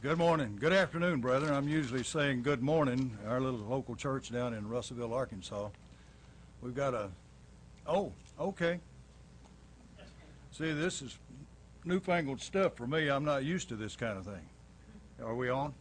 [0.00, 0.56] Good morning.
[0.60, 1.52] Good afternoon, brethren.
[1.52, 3.18] I'm usually saying good morning.
[3.26, 5.70] Our little local church down in Russellville, Arkansas.
[6.62, 7.10] We've got a.
[7.84, 8.78] Oh, okay.
[10.52, 11.18] See, this is
[11.84, 13.08] newfangled stuff for me.
[13.08, 14.48] I'm not used to this kind of thing.
[15.20, 15.74] Are we on?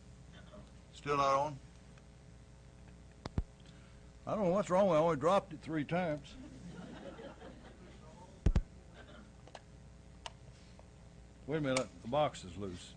[0.94, 1.60] Still not on?
[4.26, 4.90] I don't know what's wrong.
[4.90, 6.34] I only dropped it three times.
[11.46, 11.88] Wait a minute.
[12.02, 12.94] The box is loose.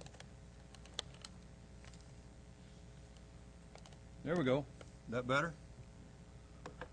[4.30, 4.64] There we go.
[5.08, 5.52] That better?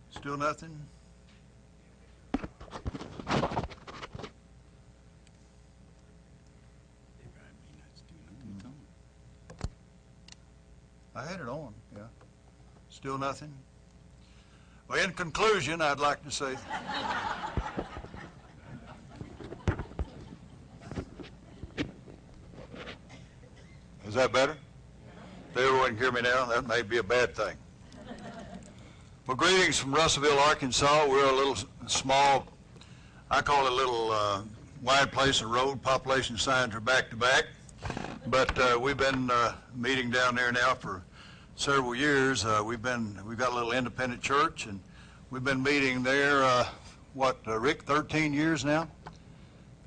[0.10, 0.76] Still nothing?
[11.16, 12.08] I had it on, yeah.
[12.90, 13.54] Still nothing?
[14.88, 16.56] Well, in conclusion, I'd like to say.
[24.08, 24.58] Is that better?
[25.88, 27.56] Can hear me now, that may be a bad thing.
[29.26, 31.08] Well, greetings from Russellville, Arkansas.
[31.08, 32.46] We're a little small,
[33.32, 34.42] I call it a little uh,
[34.82, 35.82] wide place of road.
[35.82, 37.46] Population signs are back to back.
[38.26, 41.04] But uh, we've been uh, meeting down there now for
[41.56, 42.44] several years.
[42.44, 44.82] Uh, we've been, we've got a little independent church, and
[45.30, 46.68] we've been meeting there, uh,
[47.14, 48.90] what, uh, Rick, 13 years now?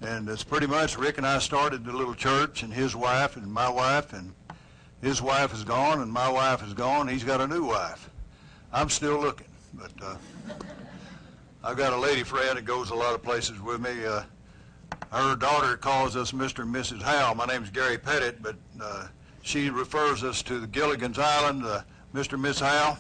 [0.01, 3.53] And it's pretty much, Rick and I started the little church, and his wife and
[3.53, 4.33] my wife, and
[5.03, 7.09] his wife is gone, and my wife is gone.
[7.09, 8.11] He's got a new wife.
[8.73, 10.17] I'm still looking, but uh,
[11.65, 14.05] I've got a lady friend that goes a lot of places with me.
[14.07, 14.23] Uh,
[15.11, 16.63] her daughter calls us Mr.
[16.63, 17.03] and Mrs.
[17.03, 17.35] Howe.
[17.35, 19.07] My name's Gary Pettit, but uh,
[19.43, 21.83] she refers us to the Gilligan's Island, uh,
[22.15, 22.35] Mr.
[22.35, 22.97] and Miss Howe,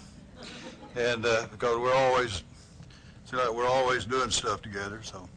[0.96, 2.42] and uh, because we're always,
[3.26, 5.00] see, like we're always doing stuff together.
[5.02, 5.28] So,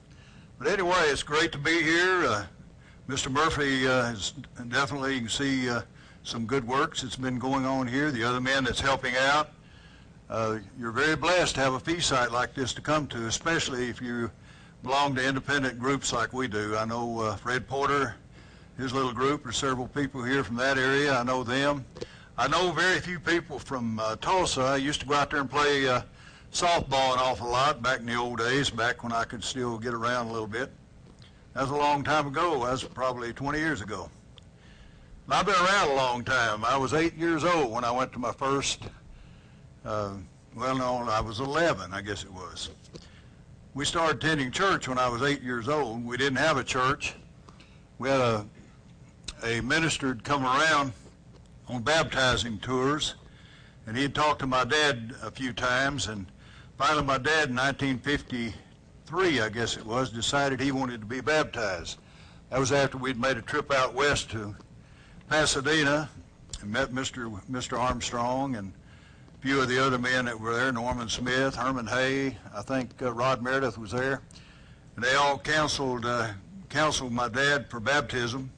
[0.58, 2.26] but anyway, it's great to be here.
[2.26, 2.46] Uh,
[3.08, 3.30] Mr.
[3.30, 4.32] Murphy uh, has
[4.70, 5.82] definitely you can see uh,
[6.24, 8.10] some good works that's been going on here.
[8.12, 9.52] The other men that's helping out.
[10.30, 13.90] Uh, you're very blessed to have a feast site like this to come to, especially
[13.90, 14.32] if you
[14.82, 16.76] belong to independent groups like we do.
[16.76, 18.16] I know uh, Fred Porter,
[18.78, 21.14] his little group, there's several people here from that area.
[21.14, 21.86] I know them.
[22.38, 24.62] I know very few people from uh, Tulsa.
[24.62, 26.02] I used to go out there and play uh,
[26.52, 29.94] softball an awful lot back in the old days, back when I could still get
[29.94, 30.72] around a little bit.
[31.54, 32.54] That was a long time ago.
[32.64, 34.10] That was probably 20 years ago.
[35.30, 36.66] I've been around a long time.
[36.66, 38.84] I was eight years old when I went to my first,
[39.86, 40.12] uh,
[40.54, 42.70] well, no, I was 11, I guess it was.
[43.74, 46.06] We started attending church when I was eight years old.
[46.06, 47.16] We didn't have a church.
[48.00, 48.46] We had a,
[49.44, 50.92] a minister had come around
[51.70, 53.16] on baptizing tours,
[53.88, 56.26] and he had talked to my dad a few times, and
[56.78, 61.98] finally my dad in 1953, I guess it was, decided he wanted to be baptized.
[62.50, 64.56] That was after we'd made a trip out west to
[65.34, 66.08] Pasadena
[66.62, 67.42] and met Mr.
[67.50, 67.80] Mr.
[67.80, 68.72] Armstrong and
[69.34, 72.92] a few of the other men that were there, Norman Smith, Herman Hoeh, I think
[73.02, 74.22] uh, Rod Meredith was there.
[74.96, 76.34] And they all counseled, uh,
[76.70, 78.52] counseled my dad for baptism.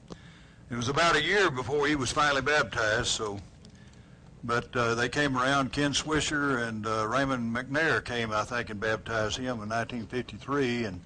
[0.69, 3.39] It was about a year before he was finally baptized, so,
[4.43, 8.81] but uh, they came around, Ken Swisher and uh, Raymond McNair came, I think, and
[8.81, 10.83] baptized him in 1953.
[10.83, 10.99] And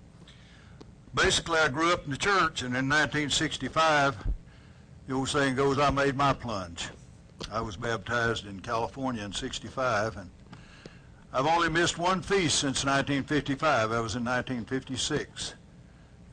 [1.13, 4.17] basically I grew up in the church, and in 1965,
[5.09, 6.89] the old saying goes, I made my plunge.
[7.51, 10.29] I was baptized in California in 65, and
[11.33, 13.89] I've only missed one feast since 1955.
[13.89, 15.55] That was in 1956.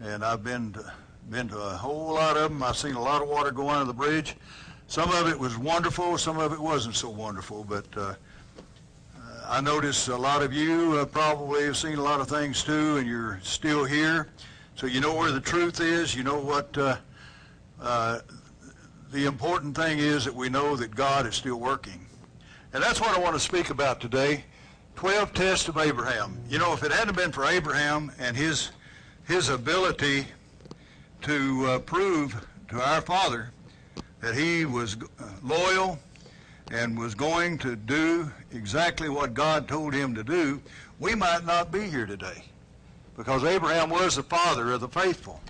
[0.01, 0.93] And I've been to,
[1.31, 2.63] been to a whole lot of them.
[2.63, 4.37] I've seen a lot of water go under the bridge.
[4.89, 8.15] Some of it was wonderful, some of it wasn't so wonderful, but uh, uh,
[9.49, 12.99] I notice a lot of you uh, probably have seen a lot of things too,
[12.99, 14.29] and you're still here.
[14.75, 16.15] So you know where the truth is.
[16.15, 16.97] You know what uh,
[17.81, 18.21] uh,
[19.13, 22.07] the important thing is that we know that God is still working.
[22.73, 24.45] And that's what I want to speak about today.
[24.97, 26.39] 12 tests of Abraham.
[26.49, 28.71] You know, if it hadn't been for Abraham and his
[29.27, 30.27] his ability
[31.23, 33.51] to uh, prove to our father
[34.21, 35.99] that he was uh, loyal
[36.71, 40.61] and was going to do exactly what God told him to do,
[41.01, 42.45] we might not be here today.
[43.17, 45.41] Because Abraham was the father of the faithful.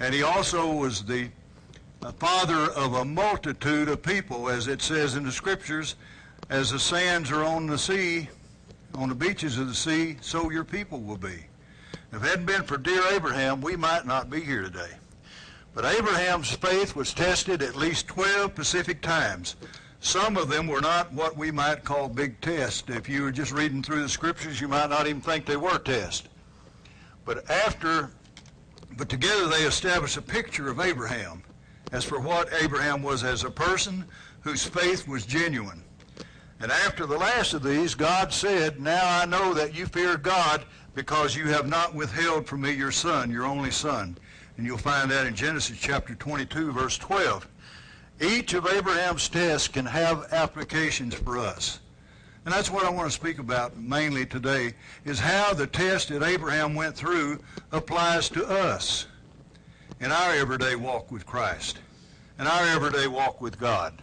[0.00, 1.28] And he also was the
[2.04, 5.94] a father of a multitude of people, as it says in the scriptures,
[6.50, 8.28] as the sands are on the sea,
[8.94, 11.44] on the beaches of the sea, so your people will be.
[12.12, 14.90] If it hadn't been for dear Abraham, we might not be here today.
[15.74, 19.54] But Abraham's faith was tested at least 12 specific times.
[20.00, 22.82] Some of them were not what we might call big tests.
[22.88, 25.78] If you were just reading through the scriptures, you might not even think they were
[25.78, 26.28] tests.
[27.24, 28.10] But after,
[28.96, 31.44] but together they established a picture of Abraham
[31.92, 34.04] as for what Abraham was as a person
[34.40, 35.84] whose faith was genuine.
[36.60, 40.64] And after the last of these, God said, Now I know that you fear God
[40.94, 44.16] because you have not withheld from me your son, your only son.
[44.56, 47.48] And you'll find that in Genesis chapter 22, verse 12.
[48.20, 51.80] Each of Abraham's tests can have applications for us.
[52.44, 54.74] And that's what I want to speak about mainly today,
[55.04, 57.38] is how the test that Abraham went through
[57.70, 59.06] applies to us
[60.02, 61.78] in our everyday walk with Christ,
[62.40, 63.94] in our everyday walk with God.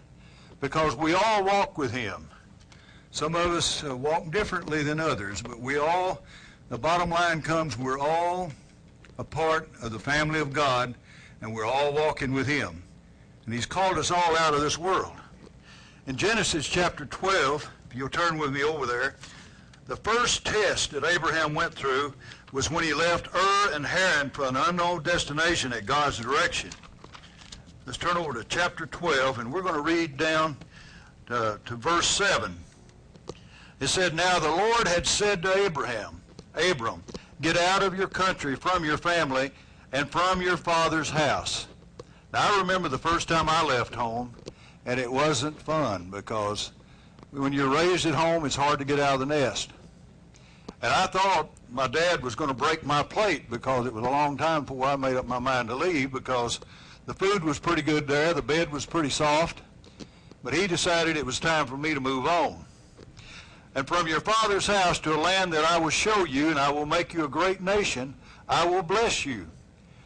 [0.62, 2.30] Because we all walk with him.
[3.12, 6.24] Some of us uh, walk differently than others, but we all,
[6.70, 8.50] the bottom line comes, we're all
[9.18, 10.96] a part of the family of God,
[11.42, 12.82] and we're all walking with him.
[13.44, 15.18] And he's called us all out of this world.
[16.08, 19.18] In Genesis chapter 12, if you'll turn with me over there,
[19.88, 22.14] the first test that Abraham went through
[22.52, 26.72] was when he left Ur and Haran for an unknown destination at God's direction.
[27.86, 30.58] Let's turn over to chapter 12, and we're going to read down
[31.28, 32.56] to, to verse 7.
[33.80, 36.22] It said, Now the Lord had said to Abraham,
[36.56, 37.04] Abram,
[37.42, 39.52] get out of your country, from your family,
[39.92, 41.68] and from your father's house.
[42.34, 44.34] Now I remember the first time I left home,
[44.86, 46.72] and it wasn't fun because
[47.32, 49.72] when you're raised at home, it's hard to get out of the nest.
[50.82, 54.10] And I thought my dad was going to break my plate because it was a
[54.10, 56.60] long time before I made up my mind to leave because
[57.06, 59.62] the food was pretty good there, the bed was pretty soft,
[60.44, 62.66] but he decided it was time for me to move on.
[63.76, 66.72] And from your father's house to a land that I will show you, and I
[66.72, 68.16] will make you a great nation,
[68.48, 69.48] I will bless you.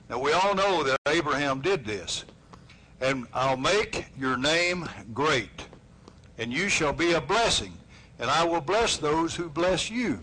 [0.10, 2.26] Now we all know that Abraham did this.
[3.02, 5.68] And I'll make your name great
[6.38, 7.74] and you shall be a blessing,
[8.20, 10.20] and I will bless those who bless you.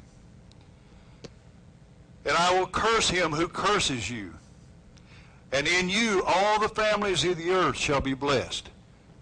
[2.24, 4.34] And I will curse him who curses you.
[5.52, 8.70] And in you all the families of the earth shall be blessed.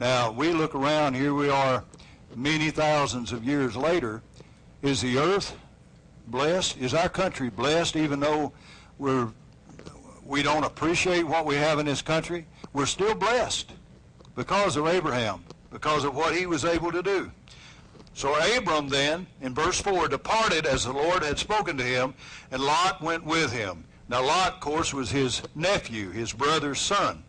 [0.00, 1.84] Now, we look around, here we are
[2.36, 4.22] many thousands of years later.
[4.82, 5.56] Is the earth
[6.26, 6.76] blessed?
[6.78, 8.52] Is our country blessed even though
[8.98, 9.28] we're,
[10.24, 12.46] we don't appreciate what we have in this country?
[12.72, 13.72] We're still blessed
[14.36, 17.30] because of Abraham because of what he was able to do.
[18.18, 22.14] So Abram then, in verse 4, departed as the Lord had spoken to him,
[22.50, 23.84] and Lot went with him.
[24.08, 27.22] Now Lot, of course, was his nephew, his brother's son.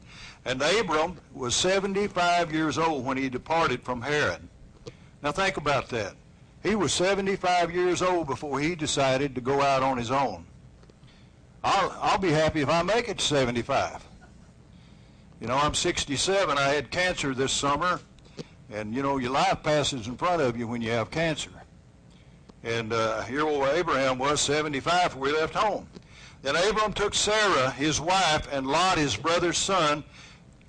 [0.45, 4.49] And Abram was 75 years old when he departed from Haran.
[5.21, 6.15] Now think about that.
[6.63, 10.43] He was 75 years old before he decided to go out on his own.
[11.63, 14.03] I'll, I'll be happy if I make it to 75.
[15.39, 16.57] You know, I'm 67.
[16.57, 17.99] I had cancer this summer,
[18.71, 21.51] and you know, your life passes in front of you when you have cancer.
[22.63, 25.87] And uh, here old Abraham was 75 when we left home.
[26.41, 30.03] Then Abram took Sarah, his wife, and Lot, his brother's son,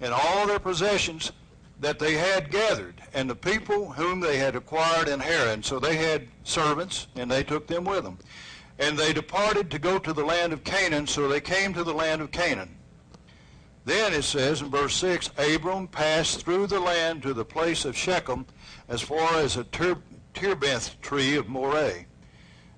[0.00, 1.32] and all their possessions
[1.80, 5.62] that they had gathered, and the people whom they had acquired in Haran.
[5.62, 8.18] So they had servants, and they took them with them.
[8.78, 11.94] And they departed to go to the land of Canaan, so they came to the
[11.94, 12.76] land of Canaan.
[13.90, 17.96] Then it says in verse 6, Abram passed through the land to the place of
[17.96, 18.46] Shechem
[18.88, 22.04] as far as a terebinth tree of Moreh.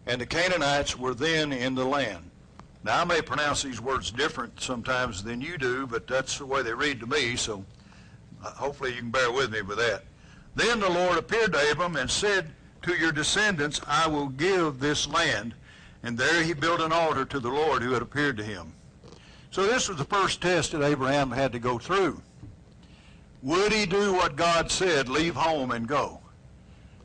[0.06, 2.30] And the Canaanites were then in the land.
[2.82, 6.62] Now, I may pronounce these words different sometimes than you do, but that's the way
[6.62, 7.62] they read to me, so
[8.42, 10.04] uh, hopefully you can bear with me with that.
[10.54, 12.54] Then the Lord appeared to Abram and said,
[12.84, 15.52] To your descendants I will give this land.
[16.02, 18.72] And there he built an altar to the Lord who had appeared to him.
[19.52, 22.22] So this was the first test that Abraham had to go through.
[23.42, 26.20] Would he do what God said, leave home and go,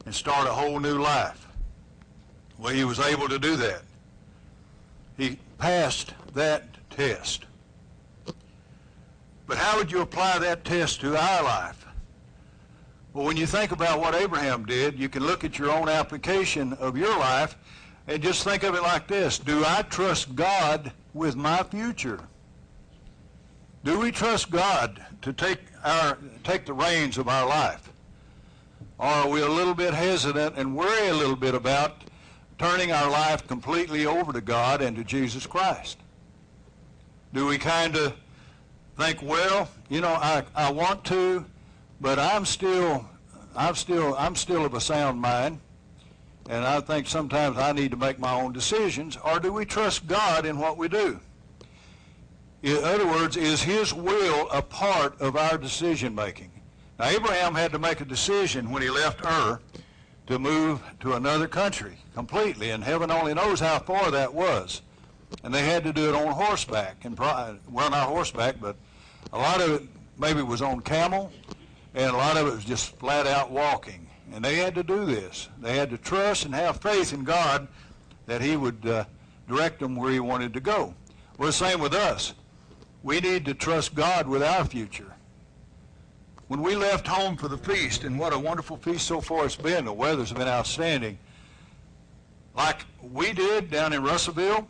[0.06, 1.46] and start a whole new life?
[2.58, 3.82] Well, he was able to do that.
[5.18, 7.44] He passed that test.
[9.46, 11.86] But how would you apply that test to our life?
[13.14, 16.72] Well, when you think about what Abraham did, you can look at your own application
[16.74, 17.58] of your life
[18.08, 19.38] and just think of it like this.
[19.38, 22.22] Do I trust God with my future?
[23.88, 27.90] Do we trust God to take our take the reins of our life?
[28.98, 32.04] Or are we a little bit hesitant and worry a little bit about
[32.58, 36.00] turning our life completely over to God and to Jesus Christ?
[37.34, 38.14] Do we kind of
[38.98, 41.46] think, well, you know, I, I want to,
[42.02, 43.10] but I'm still
[43.56, 45.62] I'm still I'm still of a sound mind,
[46.50, 49.18] and I think sometimes I need to make my own decisions.
[49.24, 51.22] Or do we trust God in what we do?
[52.68, 56.52] In other words, is his will a part of our decision making?
[57.00, 59.62] Now, Abraham had to make a decision when he left Ur
[60.26, 64.82] to move to another country completely, and heaven only knows how far that was.
[65.46, 68.76] And they had to do it on horseback, and well, not horseback, but
[69.32, 69.84] a lot of it
[70.18, 71.32] maybe was on camel,
[71.96, 74.10] and a lot of it was just flat out walking.
[74.34, 75.48] And they had to do this.
[75.62, 77.70] They had to trust and have faith in God
[78.26, 79.06] that He would uh,
[79.48, 80.94] direct them where He wanted to go.
[81.38, 82.34] Well, the same with us.
[83.08, 85.14] We need to trust God with our future.
[86.50, 89.56] When we left home for the feast, and what a wonderful feast so far it's
[89.56, 91.18] been, the weather's been outstanding.
[92.54, 94.68] Like we did down in Russellville,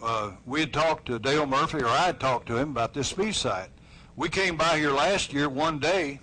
[0.00, 3.10] uh, we had talked to Dale Murphy, or I had talked to him about this
[3.10, 3.70] feast site.
[4.14, 6.20] We came by here last year one day,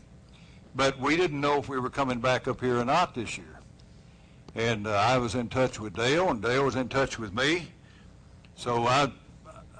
[0.75, 3.59] but we didn't know if we were coming back up here or not this year.
[4.55, 7.67] And uh, I was in touch with Dale, and Dale was in touch with me.
[8.55, 9.11] So I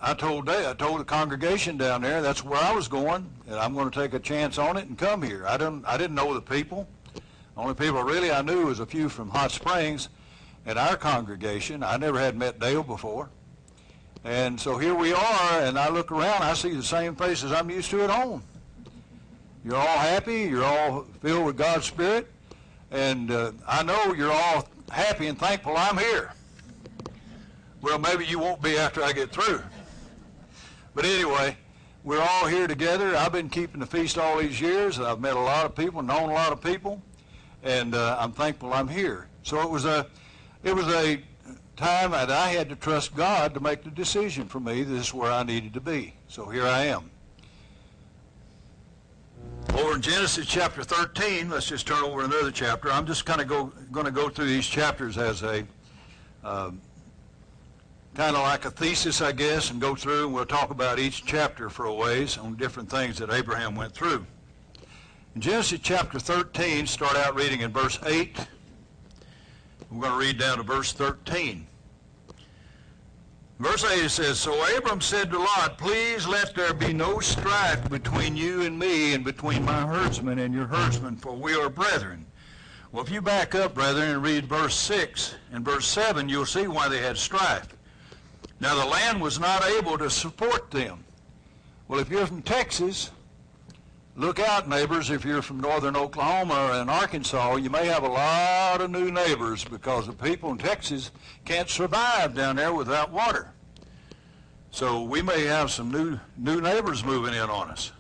[0.02, 3.56] I told Dale, I told the congregation down there that's where I was going, and
[3.56, 5.46] I'm going to take a chance on it and come here.
[5.46, 6.88] I didn't I didn't know the people.
[7.14, 7.22] The
[7.62, 10.10] only people really I knew was a few from Hot Springs,
[10.66, 11.84] at our congregation.
[11.84, 13.30] I never had met Dale before.
[14.24, 17.70] And so here we are, and I look around, I see the same faces I'm
[17.70, 18.44] used to at home.
[19.64, 22.28] You're all happy, you're all filled with God's Spirit,
[22.92, 26.34] and uh, I know you're all happy and thankful I'm here.
[27.82, 29.62] Well, maybe you won't be after I get through.
[31.00, 31.56] But anyway,
[32.04, 33.16] we're all here together.
[33.16, 36.30] I've been keeping the feast all these years, I've met a lot of people, known
[36.30, 37.02] a lot of people,
[37.64, 39.30] and uh, I'm thankful I'm here.
[39.44, 40.08] So it was a,
[40.62, 41.22] it was a
[41.78, 44.84] time that I had to trust God to make the decision for me.
[44.84, 46.16] This is where I needed to be.
[46.28, 47.10] So here I am.
[49.76, 52.92] Over in Genesis chapter 13, let's just turn over another chapter.
[52.92, 55.66] I'm just kind of go, going to go through these chapters as a
[56.44, 56.82] um,
[58.20, 61.24] kind of like a thesis, I guess, and go through and we'll talk about each
[61.26, 64.26] chapter for a ways on different things that Abraham went through.
[65.36, 68.38] In Genesis chapter 13, start out reading in verse 8.
[69.90, 71.66] We're going to read down to verse 13.
[73.60, 77.90] Verse 8 it says, So Abram said to Lot, Please let there be no strife
[77.90, 82.26] between you and me and between my herdsmen and your herdsmen, for we are brethren.
[82.92, 86.68] Well, if you back up, brethren, and read verse 6 and verse 7, you'll see
[86.68, 87.78] why they had strife.
[88.60, 91.04] Now, the land was not able to support them.
[91.88, 93.12] Well, if you're from Texas,
[94.16, 98.82] look out, neighbors, if you're from northern Oklahoma and Arkansas, you may have a lot
[98.82, 101.12] of new neighbors because the people in Texas
[101.46, 103.54] can't survive down there without water.
[104.72, 107.92] So we may have some new, new neighbors moving in on us.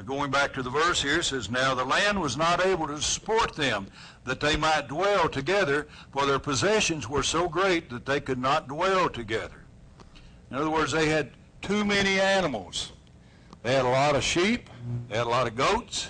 [0.00, 3.02] But going back to the verse here, says, Now the land was not able to
[3.02, 3.86] support them,
[4.24, 8.66] that they might dwell together, for their possessions were so great that they could not
[8.66, 9.62] dwell together.
[10.50, 12.92] In other words, they had too many animals.
[13.62, 14.70] They had a lot of sheep,
[15.10, 16.08] they had a lot of goats,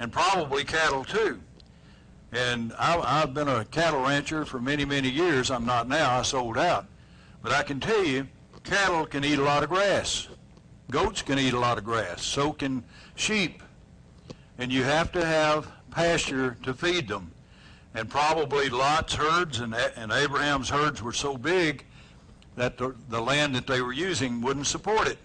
[0.00, 1.40] and probably cattle too.
[2.32, 5.48] And I, have been a cattle rancher for many, many years.
[5.48, 6.18] I'm not now.
[6.18, 6.86] I sold out.
[7.40, 8.26] But I can tell you,
[8.64, 10.26] cattle can eat a lot of grass.
[10.90, 12.22] Goats can eat a lot of grass.
[12.22, 12.84] So can
[13.22, 13.62] sheep.
[14.58, 17.32] And you have to have pasture to feed them.
[17.94, 21.84] And probably Lot's herds and, and Abraham's herds were so big
[22.56, 25.18] that the, the land that they were using wouldn't support it.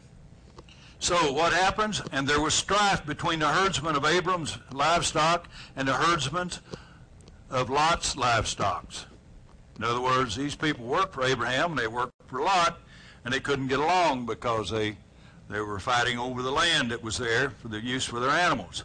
[0.99, 2.01] So what happens?
[2.11, 6.51] And there was strife between the herdsmen of Abram's livestock and the herdsmen
[7.49, 8.91] of Lot's livestock.
[9.77, 12.79] In other words, these people worked for Abraham and they worked for Lot,
[13.23, 14.97] and they couldn't get along because they
[15.49, 18.83] they were fighting over the land that was there for the use for their animals.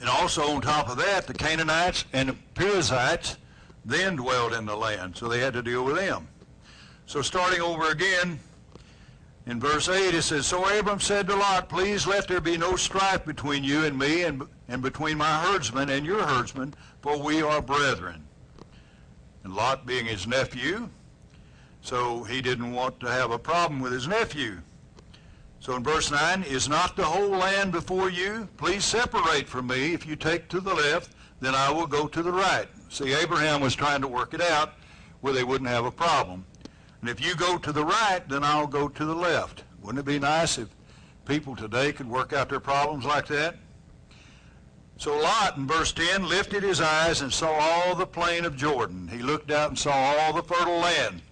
[0.00, 3.36] And also on top of that, the Canaanites and the Perizzites
[3.84, 6.28] then dwelled in the land, so they had to deal with them.
[7.06, 8.38] So starting over again,
[9.46, 12.76] in verse 8 it says, So Abram said to Lot, Please let there be no
[12.76, 17.42] strife between you and me, and, and between my herdsmen and your herdsmen, for we
[17.42, 18.24] are brethren.
[19.42, 20.88] And Lot being his nephew,
[21.80, 24.58] so he didn't want to have a problem with his nephew.
[25.60, 28.48] So in verse 9, Is not the whole land before you?
[28.56, 29.92] Please separate from me.
[29.92, 32.68] If you take to the left, then I will go to the right.
[32.88, 34.74] See, Abraham was trying to work it out
[35.20, 36.44] where they wouldn't have a problem.
[37.00, 39.64] And if you go to the right, then I'll go to the left.
[39.82, 40.68] Wouldn't it be nice if
[41.26, 43.56] people today could work out their problems like that?
[44.96, 49.06] So Lot, in verse 10, lifted his eyes and saw all the plain of Jordan.
[49.08, 51.22] He looked out and saw all the fertile land,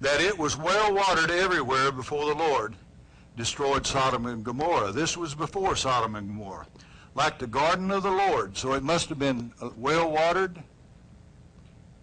[0.00, 2.74] that it was well watered everywhere before the Lord
[3.36, 4.92] destroyed Sodom and Gomorrah.
[4.92, 6.66] This was before Sodom and Gomorrah,
[7.14, 8.56] like the garden of the Lord.
[8.56, 10.62] So it must have been uh, well watered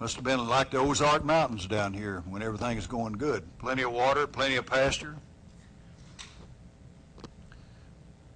[0.01, 3.43] must have been like the Ozark Mountains down here when everything is going good.
[3.59, 5.15] Plenty of water, plenty of pasture.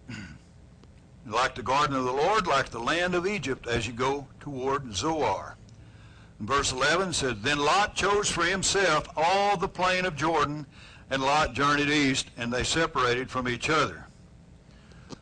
[1.26, 4.96] like the garden of the Lord, like the land of Egypt as you go toward
[4.96, 5.58] Zoar.
[6.40, 10.68] Verse 11 says, Then Lot chose for himself all the plain of Jordan,
[11.10, 14.06] and Lot journeyed east, and they separated from each other.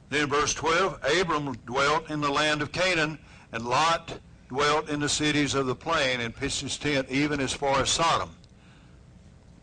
[0.09, 3.17] Then verse 12, Abram dwelt in the land of Canaan,
[3.51, 7.53] and Lot dwelt in the cities of the plain and pitched his tent even as
[7.53, 8.29] far as Sodom.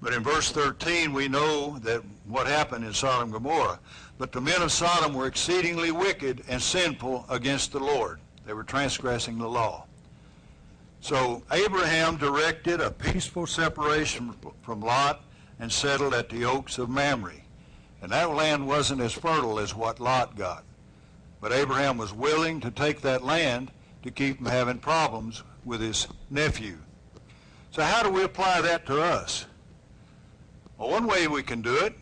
[0.03, 3.79] But in verse 13, we know that what happened in Sodom and Gomorrah.
[4.19, 8.19] But the men of Sodom were exceedingly wicked and sinful against the Lord.
[8.47, 9.85] They were transgressing the law.
[11.01, 15.23] So Abraham directed a peaceful separation from Lot
[15.61, 17.35] and settled at the oaks of Mamre.
[18.03, 20.65] And that land wasn't as fertile as what Lot got.
[21.41, 23.71] But Abraham was willing to take that land
[24.03, 26.79] to keep from having problems with his nephew.
[27.71, 29.47] So how do we apply that to us?
[30.79, 31.95] Well, one way we can do it,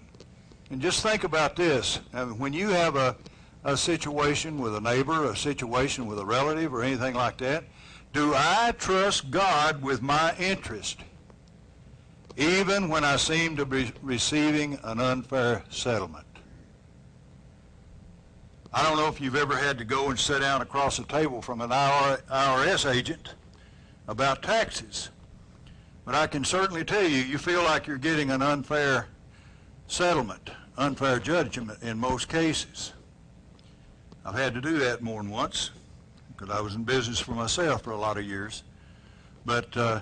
[0.70, 1.96] and just think about this.
[2.36, 3.16] when you have a,
[3.64, 7.64] a situation with a neighbor, a situation with a relative, or anything like that,
[8.12, 11.00] do I trust God with my interest,
[12.38, 16.25] even when I seem to be receiving an unfair settlement?
[18.73, 21.42] I don't know if you've ever had to go and sit down across the table
[21.42, 23.35] from an IRS agent
[24.07, 25.11] about taxes,
[26.04, 29.09] but I can certainly tell you, you feel like you're getting an unfair
[29.88, 32.92] settlement, unfair judgment in most cases.
[34.25, 35.71] I've had to do that more than once
[36.37, 38.62] because I was in business for myself for a lot of years.
[39.45, 40.00] But uh,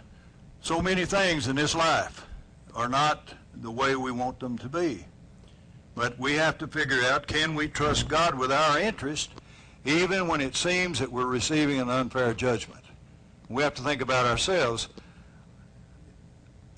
[0.61, 2.27] so many things in this life
[2.75, 5.05] are not the way we want them to be.
[5.95, 9.31] But we have to figure out, can we trust God with our interest
[9.85, 12.85] even when it seems that we're receiving an unfair judgment?
[13.49, 14.89] We have to think about ourselves.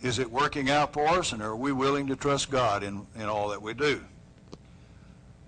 [0.03, 3.23] Is it working out for us, and are we willing to trust God in, in
[3.23, 4.05] all that we do?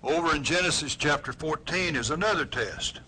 [0.03, 2.99] Over in Genesis chapter 14 is another test.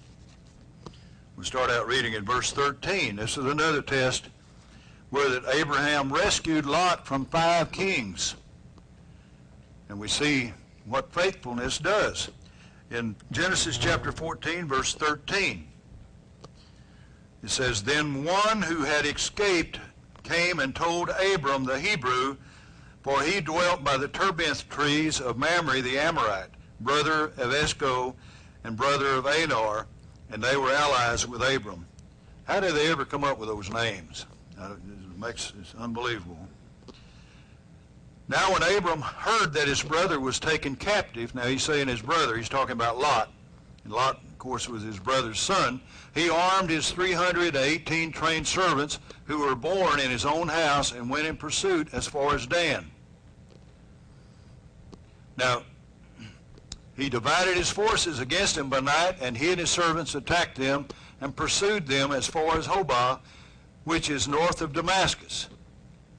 [1.35, 3.15] We start out reading in verse 13.
[3.15, 4.29] This is another test
[5.13, 8.33] where that Abraham rescued Lot from five kings.
[9.87, 10.51] And we see
[10.85, 12.31] what faithfulness does.
[12.89, 15.67] In Genesis chapter 14, verse 13,
[17.43, 19.79] it says, Then one who had escaped
[20.23, 22.35] came and told Abram the Hebrew,
[23.03, 26.49] for he dwelt by the terebinth trees of Mamre the Amorite,
[26.79, 28.15] brother of Eshcol
[28.63, 29.85] and brother of Aner,
[30.31, 31.85] and they were allies with Abram.
[32.45, 34.25] How did they ever come up with those names?
[35.23, 36.37] Makes it's unbelievable.
[38.27, 42.35] Now when Abram heard that his brother was taken captive, now he's saying his brother,
[42.35, 43.31] he's talking about Lot.
[43.85, 45.79] And Lot, of course, was his brother's son.
[46.13, 51.25] He armed his 318 trained servants who were born in his own house and went
[51.25, 52.91] in pursuit as far as Dan.
[55.37, 55.63] Now,
[56.97, 60.85] he divided his forces against him by night, and he and his servants attacked them
[61.21, 63.19] and pursued them as far as Hobah,
[63.83, 65.49] which is north of Damascus.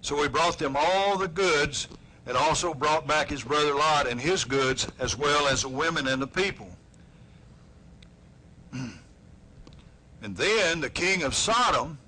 [0.01, 1.89] So he brought them all the goods
[2.27, 6.09] and also brought back his brother Lot and his goods as well as the women
[6.09, 6.69] and the people.
[8.73, 8.93] and
[10.23, 11.99] then the king of Sodom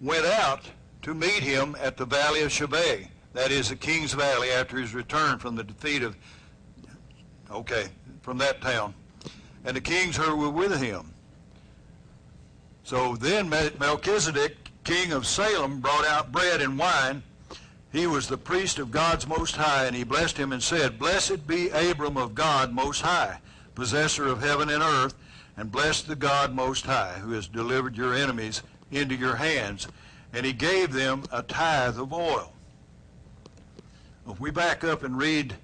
[0.00, 0.64] went out
[1.02, 4.94] to meet him at the valley of Shaveh, that is the king's valley after his
[4.94, 6.16] return from the defeat of,
[7.50, 7.86] okay,
[8.22, 8.94] from that town.
[9.64, 11.12] And the kings who were with him.
[12.82, 17.22] So then Melchizedek, king of Salem, brought out bread and wine
[17.92, 21.46] he was the priest of God's Most High, and he blessed him and said, Blessed
[21.46, 23.40] be Abram of God Most High,
[23.74, 25.14] possessor of heaven and earth,
[25.56, 28.62] and bless the God Most High, who has delivered your enemies
[28.92, 29.88] into your hands.
[30.32, 32.52] And he gave them a tithe of oil.
[34.28, 35.56] If we back up and read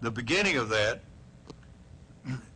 [0.00, 1.02] the beginning of that,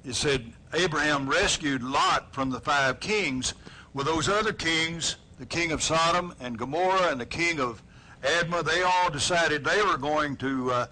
[0.03, 3.53] it said Abraham rescued Lot from the five kings.
[3.93, 7.83] Well, those other kings, the king of Sodom and Gomorrah and the king of
[8.23, 10.87] Admah, they all decided they were going to uh,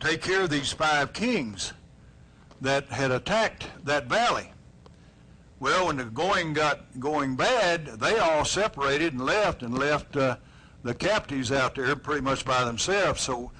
[0.00, 1.72] take care of these five kings
[2.60, 4.52] that had attacked that valley.
[5.60, 10.36] Well, when the going got going bad, they all separated and left and left uh,
[10.82, 13.22] the captives out there pretty much by themselves.
[13.22, 13.50] So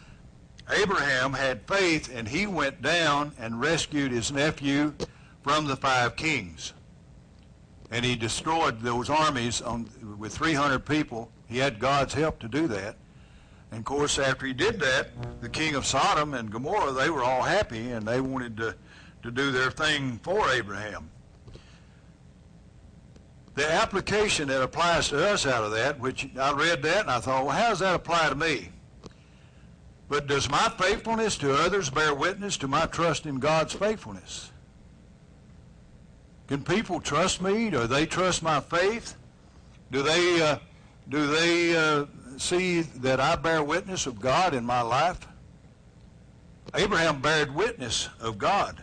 [0.71, 4.93] Abraham had faith and he went down and rescued his nephew
[5.43, 6.75] from the five kings.
[7.91, 11.31] And he destroyed those armies on, with 300 people.
[11.47, 12.97] He had God's help to do that.
[13.71, 17.23] And of course, after he did that, the king of Sodom and Gomorrah, they were
[17.23, 18.75] all happy and they wanted to,
[19.23, 21.11] to do their thing for Abraham.
[23.55, 27.21] The application that applies to us out of that, which I read that and I
[27.21, 28.69] thought, well, how does that apply to me?
[30.09, 34.53] But does my faithfulness to others bear witness to my trust in God's faithfulness?
[36.49, 37.71] Can people trust me?
[37.71, 39.17] Do they trust my faith?
[39.91, 40.59] Do they uh,
[41.09, 42.07] do they uh,
[42.37, 45.27] see that I bear witness of God in my life?
[46.75, 48.83] Abraham bared witness of God.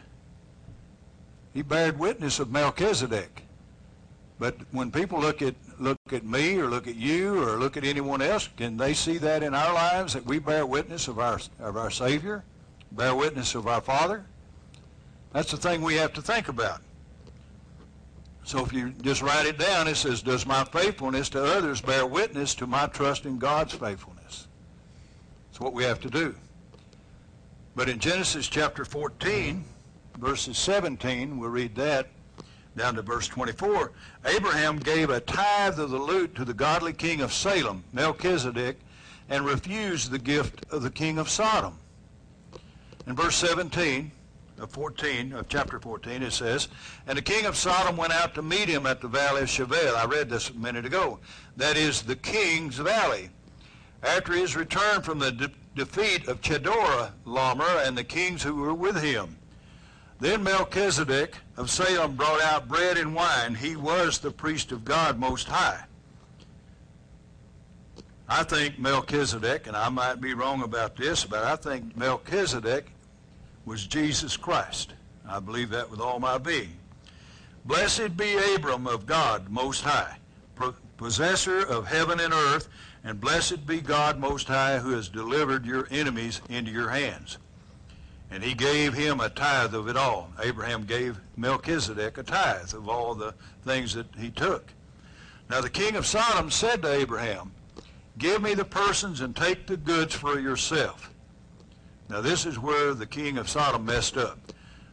[1.53, 3.43] He bared witness of Melchizedek.
[4.39, 7.83] But when people look at look at me or look at you or look at
[7.83, 11.39] anyone else, can they see that in our lives that we bear witness of our
[11.59, 12.43] of our Savior,
[12.91, 14.25] bear witness of our Father?
[15.31, 16.81] That's the thing we have to think about.
[18.43, 22.05] So if you just write it down, it says, Does my faithfulness to others bear
[22.05, 24.47] witness to my trust in God's faithfulness?
[25.49, 26.35] That's what we have to do.
[27.75, 29.63] But in Genesis chapter 14,
[30.17, 32.07] verses 17, we'll read that
[32.75, 33.91] down to verse 24.
[34.25, 38.77] Abraham gave a tithe of the loot to the godly king of Salem, Melchizedek,
[39.29, 41.77] and refused the gift of the king of Sodom.
[43.07, 44.11] In verse 17,
[44.59, 46.67] of 14, of chapter 14, it says,
[47.07, 49.95] And the king of Sodom went out to meet him at the valley of Shaveh.
[49.95, 51.19] I read this a minute ago.
[51.57, 53.29] That is the king's valley.
[54.01, 59.01] After his return from the de- defeat of Chedorlaomer and the kings who were with
[59.01, 59.37] him.
[60.19, 63.55] Then Melchizedek of Salem brought out bread and wine.
[63.55, 65.83] He was the priest of God Most High.
[68.29, 72.91] I think Melchizedek, and I might be wrong about this, but I think Melchizedek
[73.65, 74.93] was Jesus Christ.
[75.27, 76.77] I believe that with all my being.
[77.65, 80.17] Blessed be Abram of God Most High,
[80.97, 82.67] possessor of heaven and earth,
[83.03, 87.37] and blessed be God Most High, who has delivered your enemies into your hands.
[88.29, 90.31] And he gave him a tithe of it all.
[90.41, 94.73] Abraham gave Melchizedek a tithe of all the things that he took.
[95.49, 97.51] Now the king of Sodom said to Abraham,
[98.17, 101.12] Give me the persons and take the goods for yourself.
[102.09, 104.39] Now this is where the king of Sodom messed up.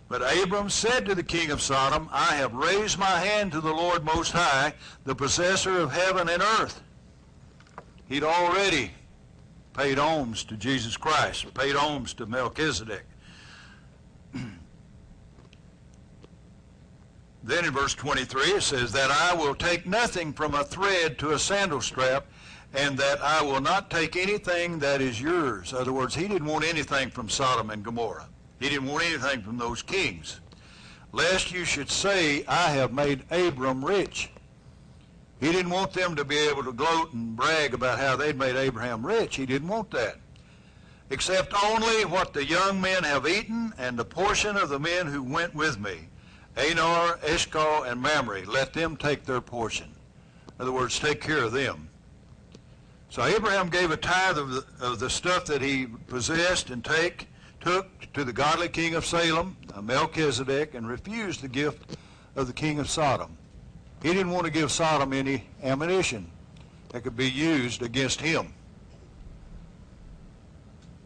[0.08, 3.72] But Abram said to the king of Sodom, I have raised my hand to the
[3.72, 6.82] Lord Most High, the possessor of heaven and earth.
[8.08, 8.90] He'd already
[9.72, 13.04] paid alms to Jesus Christ, paid alms to Melchizedek.
[17.44, 21.30] then in verse 23 it says, That I will take nothing from a thread to
[21.30, 22.26] a sandal strap,
[22.72, 25.72] and that I will not take anything that is yours.
[25.72, 28.28] In other words, he didn't want anything from Sodom and Gomorrah.
[28.60, 30.40] He didn't want anything from those kings.
[31.12, 34.30] Lest you should say, I have made Abram rich.
[35.40, 38.56] He didn't want them to be able to gloat and brag about how they'd made
[38.56, 39.36] Abraham rich.
[39.36, 40.16] He didn't want that.
[41.08, 45.22] Except only what the young men have eaten and the portion of the men who
[45.22, 46.08] went with me.
[46.56, 48.44] Aner, Eshcol, and Mamre.
[48.46, 49.88] Let them take their portion.
[50.58, 51.89] In other words, take care of them.
[53.10, 57.26] So Abraham gave a tithe of the, of the stuff that he possessed and take,
[57.60, 61.96] took to the godly king of Salem, Melchizedek, and refused the gift
[62.36, 63.36] of the king of Sodom.
[64.00, 66.30] He didn't want to give Sodom any ammunition
[66.90, 68.54] that could be used against him.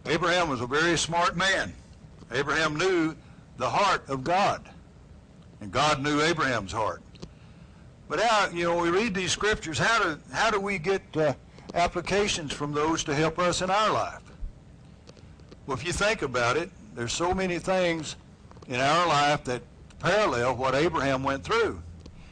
[0.05, 1.73] Abraham was a very smart man.
[2.33, 3.17] Abraham knew
[3.57, 4.69] the heart of God,
[5.63, 7.03] and God knew Abraham's heart.
[8.09, 11.33] But how, you know, we read these scriptures, how do, how do we get uh,
[11.75, 14.23] applications from those to help us in our life.
[15.67, 18.17] Well, if you think about it, there's so many things
[18.69, 19.63] in our life that
[19.99, 21.83] parallel what Abraham went through.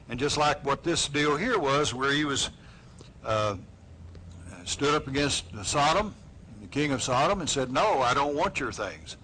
[0.09, 2.50] And just like what this deal here was, where he was
[3.24, 3.57] uh,
[4.64, 6.14] stood up against Sodom,
[6.61, 9.16] the king of Sodom, and said, no, I don't want your things.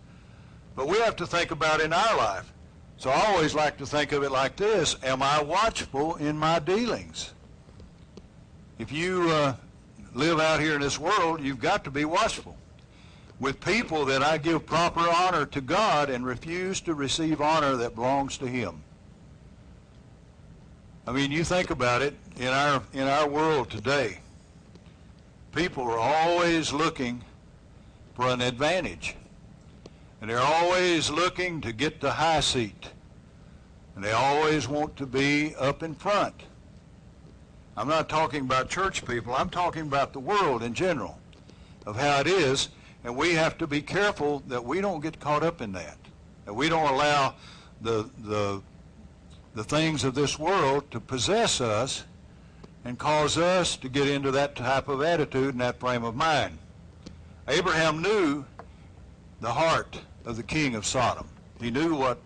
[0.75, 2.53] But we have to think about in our life.
[2.97, 4.97] So I always like to think of it like this.
[5.03, 7.33] Am I watchful in my dealings?
[8.79, 9.55] If you uh,
[10.19, 12.57] live out here in this world, you've got to be watchful
[13.39, 17.95] with people that I give proper honor to God and refuse to receive honor that
[17.95, 18.83] belongs to him.
[21.07, 24.19] I mean, you think about it in our in our world today.
[25.53, 27.23] People are always looking
[28.15, 29.15] for an advantage.
[30.21, 32.89] And they're always looking to get the high seat.
[33.95, 36.35] And they always want to be up in front.
[37.79, 39.33] I'm not talking about church people.
[39.33, 41.17] I'm talking about the world in general
[41.87, 42.71] of how it is.
[43.05, 45.97] And we have to be careful that we don't get caught up in that.
[46.45, 47.37] That we don't allow
[47.81, 48.61] the, the,
[49.55, 52.03] the things of this world to possess us
[52.85, 56.59] and cause us to get into that type of attitude and that frame of mind.
[57.47, 58.45] Abraham knew
[59.41, 61.29] the heart of the king of Sodom.
[61.61, 62.19] He knew what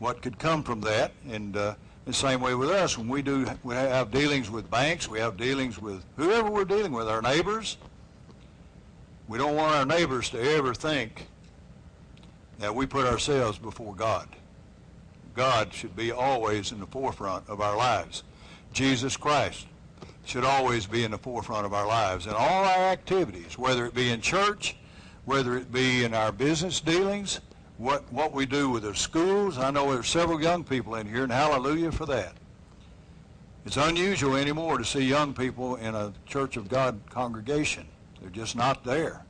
[0.00, 1.74] what could come from that, and uh,
[2.10, 2.98] the same way with us.
[2.98, 6.92] When we do, we have dealings with banks, we have dealings with whoever we're dealing
[6.92, 7.76] with, our neighbors.
[9.28, 11.28] We don't want our neighbors to ever think
[12.58, 14.28] that we put ourselves before God.
[15.34, 18.24] God should be always in the forefront of our lives.
[18.72, 19.66] Jesus Christ
[20.24, 23.94] should always be in the forefront of our lives in all our activities, whether it
[23.94, 24.76] be in church,
[25.24, 27.40] whether it be in our business dealings,
[27.80, 29.56] what, what we do with the schools.
[29.56, 32.34] I know there's several young people in here, and hallelujah for that.
[33.64, 37.86] It's unusual anymore to see young people in a Church of God congregation.
[38.20, 39.24] They're just not there.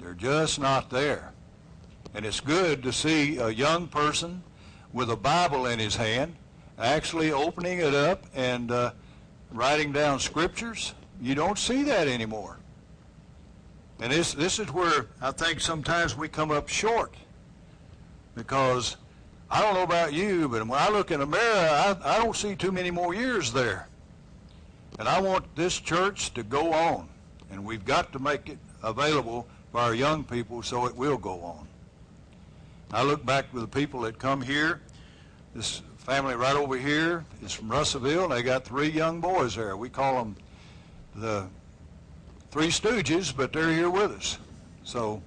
[0.00, 1.34] They're just not there.
[2.14, 4.42] And it's good to see a young person
[4.94, 6.36] with a Bible in his hand,
[6.78, 8.92] actually opening it up and uh,
[9.52, 10.94] writing down scriptures.
[11.20, 12.58] You don't see that anymore.
[14.00, 17.14] And this, this is where I think sometimes we come up short.
[18.34, 18.96] Because
[19.50, 22.34] I don't know about you, but when I look in a mirror, I, I don't
[22.34, 23.88] see too many more years there.
[24.98, 27.08] And I want this church to go on.
[27.50, 31.40] And we've got to make it available for our young people so it will go
[31.42, 31.66] on.
[32.92, 34.80] I look back with the people that come here.
[35.54, 39.76] This family right over here is from Russellville, and they got three young boys there.
[39.76, 40.36] We call them
[41.14, 41.46] the
[42.50, 44.38] Three Stooges, but they're here with us.
[44.84, 45.22] So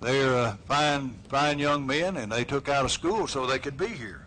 [0.00, 3.76] they're uh, fine, fine young men, and they took out of school so they could
[3.76, 4.26] be here.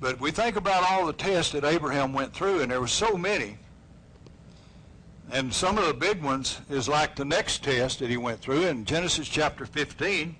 [0.00, 3.16] But we think about all the tests that Abraham went through, and there were so
[3.16, 3.56] many.
[5.30, 8.66] And some of the big ones is like the next test that he went through
[8.66, 10.34] in Genesis chapter 15.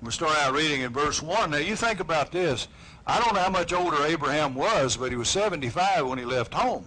[0.00, 1.50] We'll start out reading in verse 1.
[1.50, 2.68] Now, you think about this.
[3.06, 6.54] I don't know how much older Abraham was, but he was 75 when he left
[6.54, 6.86] home.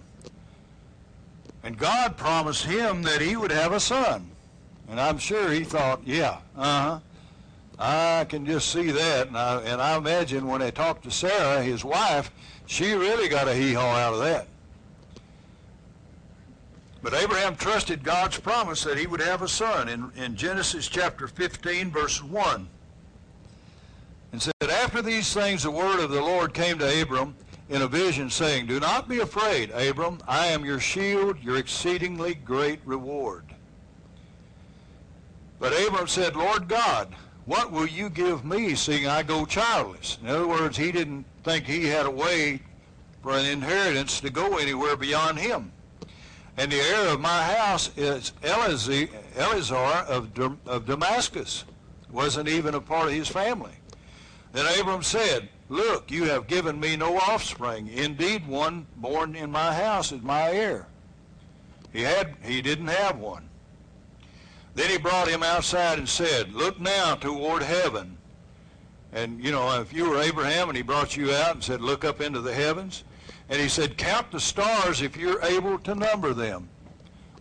[1.62, 4.30] And God promised him that he would have a son.
[4.88, 7.00] And I'm sure he thought, yeah, uh-huh.
[7.78, 9.28] I can just see that.
[9.28, 12.32] And I, and I imagine when they talked to Sarah, his wife,
[12.66, 14.48] she really got a hee-haw out of that.
[17.02, 21.28] But Abraham trusted God's promise that he would have a son in, in Genesis chapter
[21.28, 22.68] 15, verse 1.
[24.32, 27.36] And said, After these things the word of the Lord came to Abram
[27.68, 30.18] in a vision, saying, Do not be afraid, Abram.
[30.26, 33.47] I am your shield, your exceedingly great reward.
[35.58, 40.18] But Abram said, Lord God, what will you give me, seeing I go childless?
[40.22, 42.60] In other words, he didn't think he had a way
[43.22, 45.72] for an inheritance to go anywhere beyond him.
[46.56, 50.30] And the heir of my house is Eleazar of,
[50.66, 51.64] of Damascus.
[52.10, 53.72] Wasn't even a part of his family.
[54.52, 57.88] Then Abram said, Look, you have given me no offspring.
[57.88, 60.86] Indeed, one born in my house is my heir.
[61.92, 63.47] He had he didn't have one.
[64.74, 68.16] Then he brought him outside and said, Look now toward heaven.
[69.12, 72.04] And you know, if you were Abraham and he brought you out and said, Look
[72.04, 73.04] up into the heavens,
[73.48, 76.68] and he said, Count the stars if you're able to number them.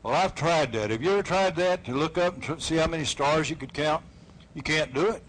[0.04, 0.90] Well, I've tried that.
[0.90, 3.74] Have you ever tried that to look up and see how many stars you could
[3.74, 4.04] count?
[4.54, 5.24] You can't do it.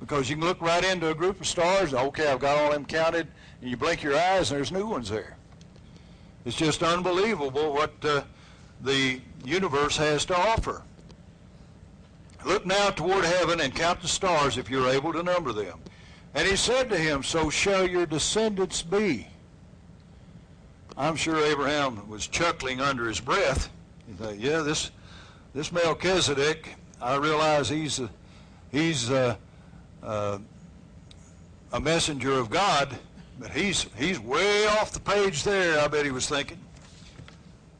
[0.00, 2.84] Because you can look right into a group of stars, okay, I've got all them
[2.84, 3.26] counted,
[3.60, 5.36] and you blink your eyes and there's new ones there.
[6.44, 8.22] It's just unbelievable what uh,
[8.82, 10.82] the universe has to offer.
[12.44, 15.80] Look now toward heaven and count the stars if you're able to number them.
[16.34, 19.26] And he said to him, So shall your descendants be.
[20.96, 23.70] I'm sure Abraham was chuckling under his breath.
[24.06, 24.90] He thought, yeah, this
[25.54, 28.10] this Melchizedek, I realize he's a,
[28.70, 29.38] he's a,
[30.02, 30.40] a,
[31.72, 32.96] a messenger of God,
[33.38, 35.78] but he's he's way off the page there.
[35.80, 36.58] I bet he was thinking.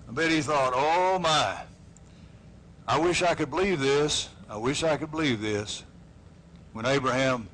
[0.09, 1.59] I bet he thought, oh my,
[2.87, 4.29] I wish I could believe this.
[4.49, 5.83] I wish I could believe this.
[6.73, 7.49] When Abraham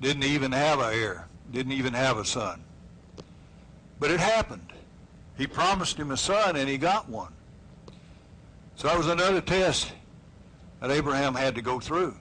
[0.00, 2.62] didn't even have a heir, didn't even have a son.
[3.98, 4.72] But it happened.
[5.36, 7.32] He promised him a son, and he got one.
[8.76, 9.92] So that was another test
[10.80, 12.14] that Abraham had to go through.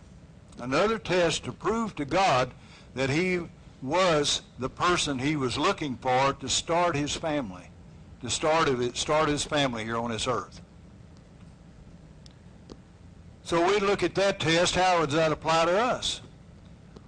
[0.60, 2.52] Another test to prove to God
[2.96, 3.42] that he
[3.82, 7.70] was the person he was looking for to start his family,
[8.22, 10.62] to start, start his family here on this earth.
[13.47, 16.19] So we look at that test, how does that apply to us?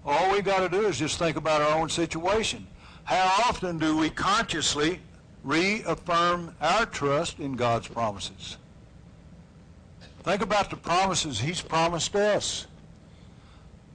[0.05, 2.65] All we've got to do is just think about our own situation.
[3.03, 5.01] How often do we consciously
[5.43, 8.55] reaffirm our trust in God's promises.
[10.23, 12.67] Think about the promises he's promised us.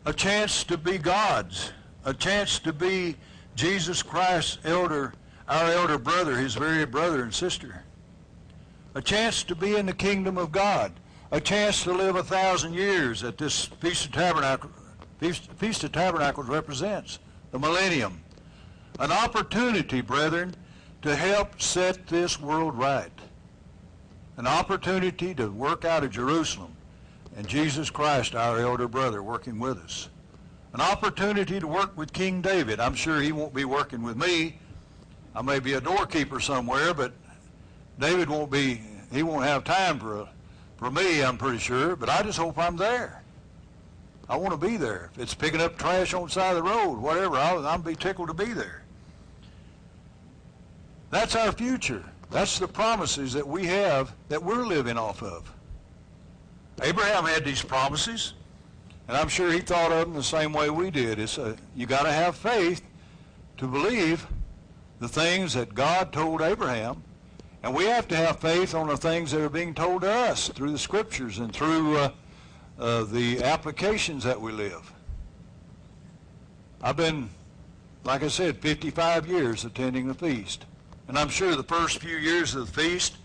[0.04, 1.72] A chance to be God's,
[2.04, 3.16] a chance to be
[3.57, 5.14] Jesus Christ's elder,
[5.48, 7.83] our elder brother, his very brother and sister.
[8.94, 10.92] A chance to be in the kingdom of God.
[11.35, 14.73] A chance to live a thousand years that this Feast of Tabernacles,
[15.18, 17.18] Feast, Feast of Tabernacles represents,
[17.51, 18.23] the millennium.
[19.01, 20.55] An opportunity, brethren,
[21.03, 23.11] to help set this world right.
[24.37, 26.77] An opportunity to work out of Jerusalem
[27.37, 30.11] and Jesus Christ, our elder brother, working with us.
[30.73, 32.79] An opportunity to work with King David.
[32.79, 34.61] I'm sure he won't be working with me.
[35.35, 37.12] I may be a doorkeeper somewhere, but
[37.99, 40.29] David won't be, he won't have time for,
[40.85, 43.23] for me, I'm pretty sure, but I just hope I'm there.
[44.29, 45.09] I want to be there.
[45.14, 47.94] If it's picking up trash on the side of the road, whatever, I'll, I'll be
[47.94, 48.83] tickled to be there.
[51.09, 52.05] That's our future.
[52.31, 55.51] That's the promises that we have that we're living off of.
[56.83, 58.35] Abraham had these promises,
[59.09, 61.18] and I'm sure he thought of them the same way we did.
[61.18, 62.83] It's a, you got to have faith
[63.57, 64.27] to believe
[64.99, 67.03] the things that God told Abraham,
[67.64, 70.48] and we have to have faith on the things that are being told to us
[70.48, 72.11] through the scriptures and through uh,
[72.79, 74.92] uh, the applications that we live.
[76.83, 77.31] I've been,
[78.05, 80.66] like I said, 55 years attending the feast.
[81.09, 83.16] And I'm sure the first few years of the feast,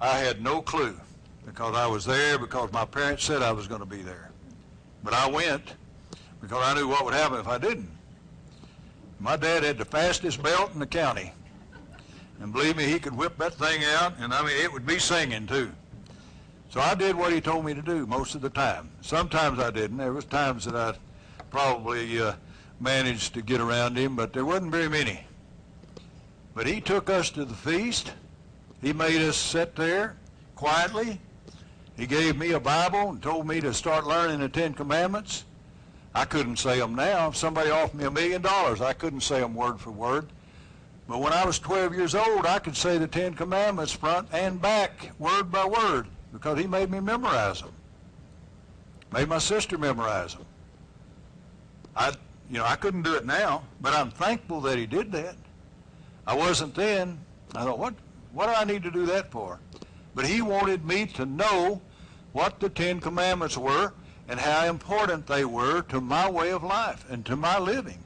[0.00, 0.98] I had no clue
[1.46, 4.32] because I was there because my parents said I was going to be there.
[5.04, 5.74] But I went
[6.40, 7.90] because I knew what would happen if I didn't.
[9.20, 11.32] My dad had the fastest belt in the county.
[12.42, 14.98] And believe me, he could whip that thing out, and I mean, it would be
[14.98, 15.70] singing too.
[16.70, 18.90] So I did what he told me to do most of the time.
[19.00, 19.98] Sometimes I didn't.
[19.98, 20.94] There was times that I
[21.50, 22.32] probably uh,
[22.80, 25.24] managed to get around him, but there wasn't very many.
[26.52, 28.10] But he took us to the feast.
[28.80, 30.16] He made us sit there
[30.56, 31.20] quietly.
[31.96, 35.44] He gave me a Bible and told me to start learning the Ten Commandments.
[36.12, 37.28] I couldn't say them now.
[37.28, 40.26] If somebody offered me a million dollars, I couldn't say them word for word.
[41.08, 44.60] But when I was 12 years old, I could say the Ten Commandments front and
[44.60, 47.72] back, word by word because he made me memorize them.
[49.12, 50.46] Made my sister memorize them.
[51.94, 52.12] I,
[52.50, 55.36] you know, I couldn't do it now, but I'm thankful that he did that.
[56.26, 57.18] I wasn't then.
[57.54, 57.94] I thought, what,
[58.32, 59.58] what do I need to do that for?
[60.14, 61.82] But he wanted me to know
[62.32, 63.92] what the Ten Commandments were
[64.28, 67.98] and how important they were to my way of life and to my living.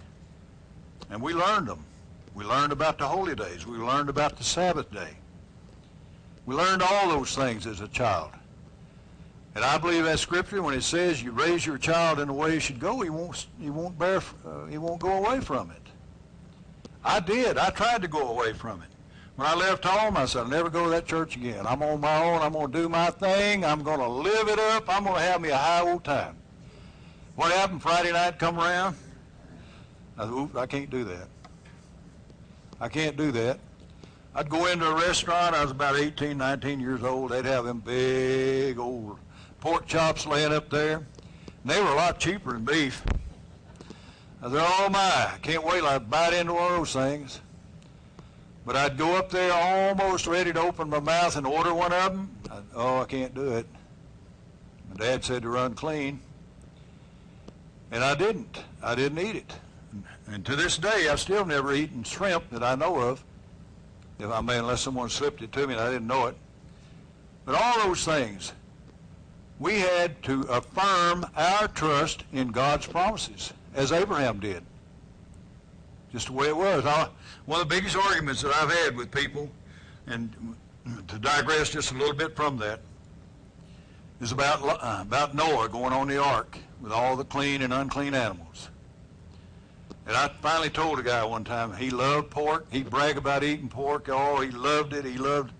[1.11, 1.85] And we learned them.
[2.37, 3.66] We learned about the holy days.
[3.66, 5.16] We learned about the Sabbath day.
[6.44, 8.31] We learned all those things as a child.
[9.55, 12.53] And I believe that scripture when it says you raise your child in the way
[12.53, 15.81] he should go, he won't, he won't bear, uh, he won't go away from it.
[17.03, 17.57] I did.
[17.57, 18.88] I tried to go away from it.
[19.37, 21.66] When I left home, I said, I'll never go to that church again.
[21.66, 22.42] I'm on my own.
[22.42, 23.64] I'm going to do my thing.
[23.64, 24.85] I'm going to live it up.
[24.88, 26.37] I'm going to have me a high old time.
[27.35, 28.94] What happened Friday night come around?
[30.18, 31.29] I said, Oops, I can't do that.
[32.81, 33.59] I can't do that.
[34.35, 35.55] I'd go into a restaurant.
[35.55, 37.31] I was about 18, 19 years old.
[37.31, 39.19] They'd have them big old
[39.61, 40.97] pork chops laying up there.
[40.97, 41.07] And
[41.65, 43.03] they were a lot cheaper than beef.
[44.43, 44.99] Said, oh my,
[45.35, 47.41] I can't wait till I bite into one of those things.
[48.67, 52.12] But I'd go up there almost ready to open my mouth and order one of
[52.12, 52.31] them.
[52.51, 53.67] I, oh, I can't do it.
[54.91, 56.21] My dad said to run clean.
[57.91, 58.62] And I didn't.
[58.83, 59.53] I didn't eat it.
[60.29, 63.25] And to this day, I've still never eaten shrimp that I know of.
[64.19, 66.37] If I may, unless someone slipped it to me and I didn't know it.
[67.45, 68.53] But all those things,
[69.59, 74.63] we had to affirm our trust in God's promises, as Abraham did.
[76.13, 76.85] Just the way it was.
[76.87, 77.09] I,
[77.45, 79.51] one of the biggest arguments that I've had with people,
[80.07, 80.57] and
[81.09, 82.81] to digress just a little bit from that,
[84.21, 88.15] is about, uh, about Noah going on the ark with all the clean and unclean
[88.15, 88.71] animals.
[90.07, 92.66] And I finally told a guy one time he loved pork.
[92.71, 94.09] He'd brag about eating pork.
[94.09, 95.05] Oh, he loved it.
[95.05, 95.53] He loved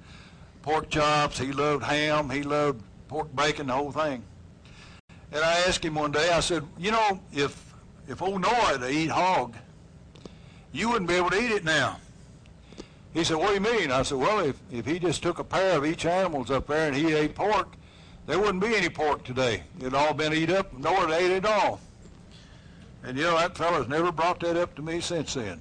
[0.63, 1.39] pork chops.
[1.39, 2.31] He loved ham.
[2.31, 4.23] He loved pork bacon, the whole thing.
[5.33, 7.75] And I asked him one day, I said, you know, if
[8.09, 9.57] if old Noah to eat hog,
[10.73, 11.99] you wouldn't be able to eat it now.
[13.13, 13.91] He said, what do you mean?
[13.91, 16.87] I said, well, if, if he just took a pair of each animals up there
[16.87, 17.75] and he ate pork,
[18.27, 19.63] there wouldn't be any pork today.
[19.81, 20.73] It'd all been eat up.
[20.79, 21.81] Noah ate it all.
[23.07, 25.61] And you know, that fellow's never brought that up to me since then.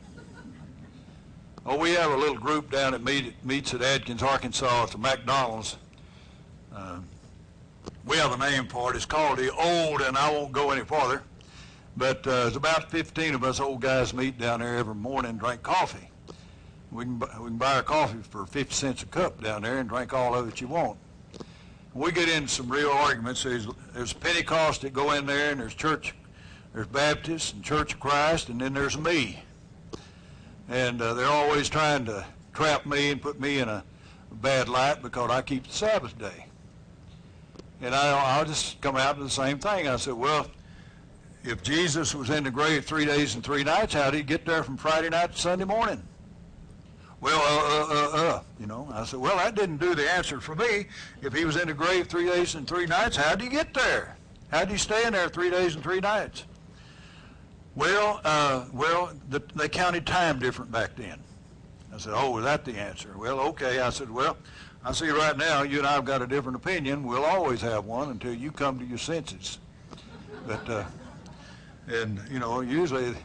[1.64, 4.98] Oh, we have a little group down at meet, meets at Atkins, Arkansas at the
[4.98, 5.78] McDonald's.
[6.76, 7.00] Uh,
[8.04, 8.96] we have a name for it.
[8.96, 11.22] It's called the Old, and I won't go any farther.
[11.96, 15.40] But uh, it's about 15 of us old guys meet down there every morning and
[15.40, 16.10] drink coffee.
[16.92, 19.88] We can, we can buy a coffee for 50 cents a cup down there and
[19.88, 20.98] drink all of it you want.
[21.94, 23.44] We get into some real arguments.
[23.44, 26.16] There's, there's Pentecost that go in there, and there's church
[26.76, 29.42] there's Baptists and Church of Christ, and then there's me.
[30.68, 33.82] And uh, they're always trying to trap me and put me in a
[34.30, 36.48] bad light because I keep the Sabbath day.
[37.82, 39.88] And I, I'll just come out to the same thing.
[39.88, 40.48] I said, well,
[41.46, 44.46] if Jesus was in the grave three days and three nights, how did he get
[44.46, 46.04] there from Friday night to Sunday morning?
[47.22, 50.42] Well, uh, uh, uh, uh, you know, I said, well, that didn't do the answer
[50.42, 50.88] for me.
[51.22, 53.74] If he was in the grave three days and three nights, how did he get
[53.74, 54.18] there?
[54.52, 56.44] How did he stay in there three days and three nights?
[57.76, 61.20] Well, uh, well, the, they counted time different back then.
[61.94, 63.14] I said, oh, was that the answer?
[63.18, 63.80] Well, okay.
[63.80, 64.38] I said, well,
[64.84, 67.04] I see right now you and I have got a different opinion.
[67.04, 69.60] We'll always have one until you come to your senses.
[70.48, 70.84] But uh,
[71.88, 73.16] and you know, usually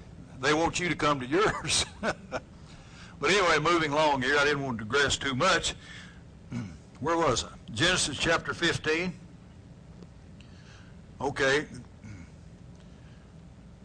[0.41, 1.85] they want you to come to yours.
[2.01, 2.43] but
[3.23, 5.75] anyway, moving along here, I didn't want to digress too much.
[7.01, 7.49] Where was I?
[7.73, 9.13] Genesis chapter 15.
[11.21, 11.67] Okay.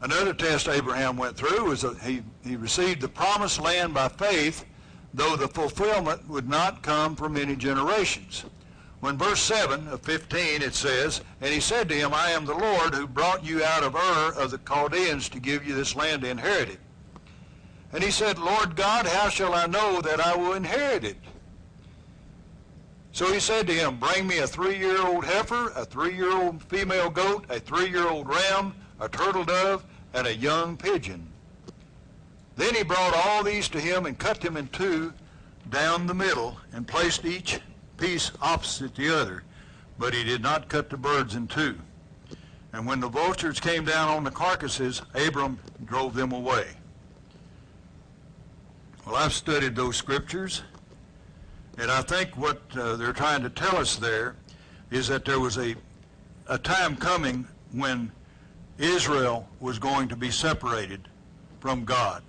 [0.01, 4.65] Another test Abraham went through was that he, he received the promised land by faith,
[5.13, 8.45] though the fulfillment would not come for many generations.
[8.99, 12.55] When verse 7 of 15 it says, And he said to him, I am the
[12.55, 16.23] Lord who brought you out of Ur of the Chaldeans to give you this land
[16.23, 16.79] to inherit it.
[17.93, 21.17] And he said, Lord God, how shall I know that I will inherit it?
[23.11, 27.59] So he said to him, Bring me a three-year-old heifer, a three-year-old female goat, a
[27.59, 29.83] three-year-old ram, a turtle dove,
[30.13, 31.27] and a young pigeon.
[32.55, 35.13] Then he brought all these to him and cut them in two
[35.69, 37.59] down the middle and placed each
[37.97, 39.43] piece opposite the other.
[39.99, 41.77] But he did not cut the birds in two.
[42.71, 46.67] And when the vultures came down on the carcasses, Abram drove them away.
[49.05, 50.63] Well, I've studied those scriptures
[51.77, 54.35] and I think what uh, they're trying to tell us there
[54.91, 55.75] is that there was a,
[56.47, 58.11] a time coming when
[58.77, 61.07] Israel was going to be separated
[61.59, 62.23] from God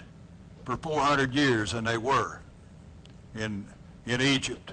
[0.65, 2.41] for 400 years, and they were
[3.35, 3.67] in,
[4.07, 4.73] in Egypt.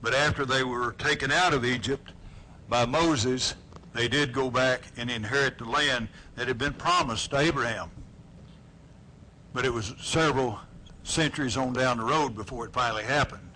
[0.00, 2.12] But after they were taken out of Egypt
[2.68, 3.54] by Moses,
[3.92, 7.90] they did go back and inherit the land that had been promised to Abraham.
[9.52, 10.60] But it was several
[11.02, 13.48] centuries on down the road before it finally happened.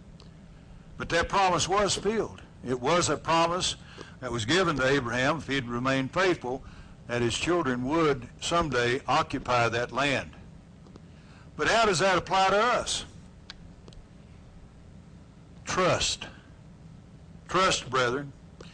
[0.97, 2.43] But that promise was filled.
[2.67, 3.77] It was a promise
[4.21, 6.65] that was given to Abraham if he'd remained faithful
[7.09, 10.31] that his children would someday occupy that land.
[11.57, 13.05] But how does that apply to us?
[15.65, 16.27] Trust.
[17.49, 18.33] Trust, brethren.
[18.61, 18.67] It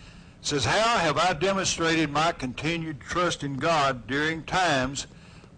[0.42, 5.06] says, How have I demonstrated my continued trust in God during times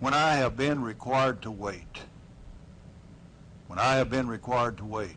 [0.00, 2.00] when I have been required to wait?
[3.66, 5.16] When I have been required to wait.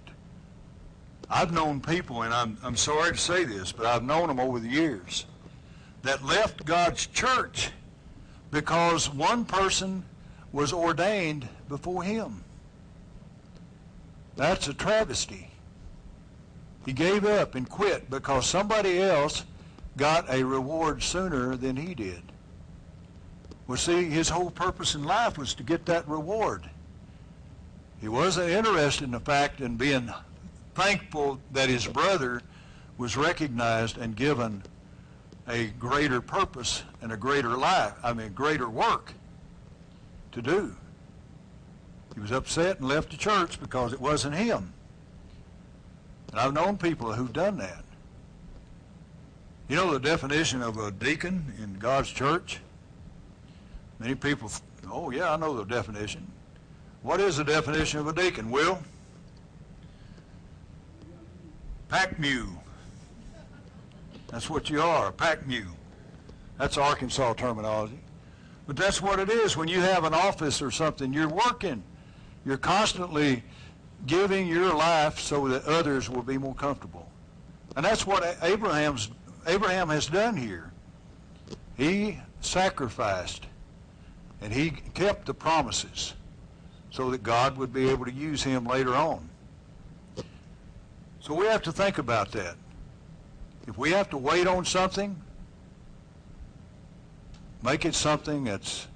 [1.29, 4.59] I've known people, and I'm, I'm sorry to say this, but I've known them over
[4.59, 5.25] the years,
[6.03, 7.71] that left God's church
[8.51, 10.03] because one person
[10.51, 12.43] was ordained before him.
[14.35, 15.49] That's a travesty.
[16.85, 19.45] He gave up and quit because somebody else
[19.97, 22.21] got a reward sooner than he did.
[23.67, 26.69] Well, see, his whole purpose in life was to get that reward.
[28.01, 30.11] He wasn't interested in the fact in being
[30.75, 32.41] thankful that his brother
[32.97, 34.63] was recognized and given
[35.47, 39.13] a greater purpose and a greater life, I mean, greater work
[40.31, 40.75] to do.
[42.13, 44.73] He was upset and left the church because it wasn't him.
[46.31, 47.83] And I've known people who've done that.
[49.67, 52.59] You know the definition of a deacon in God's church?
[53.99, 54.51] Many people,
[54.91, 56.27] oh yeah, I know the definition.
[57.01, 58.79] What is the definition of a deacon, Will?
[61.89, 62.62] Pack mule.
[64.33, 65.77] That's what you are, a pack mule.
[66.57, 67.99] That's Arkansas terminology.
[68.65, 69.55] But that's what it is.
[69.55, 71.83] When you have an office or something, you're working.
[72.43, 73.43] You're constantly
[74.07, 77.07] giving your life so that others will be more comfortable.
[77.75, 79.11] And that's what Abraham's
[79.45, 80.71] Abraham has done here.
[81.77, 83.45] He sacrificed
[84.41, 86.15] and he kept the promises
[86.89, 89.29] so that God would be able to use him later on.
[91.19, 92.55] So we have to think about that.
[93.67, 95.15] If we have to wait on something,
[97.63, 98.87] make it something that's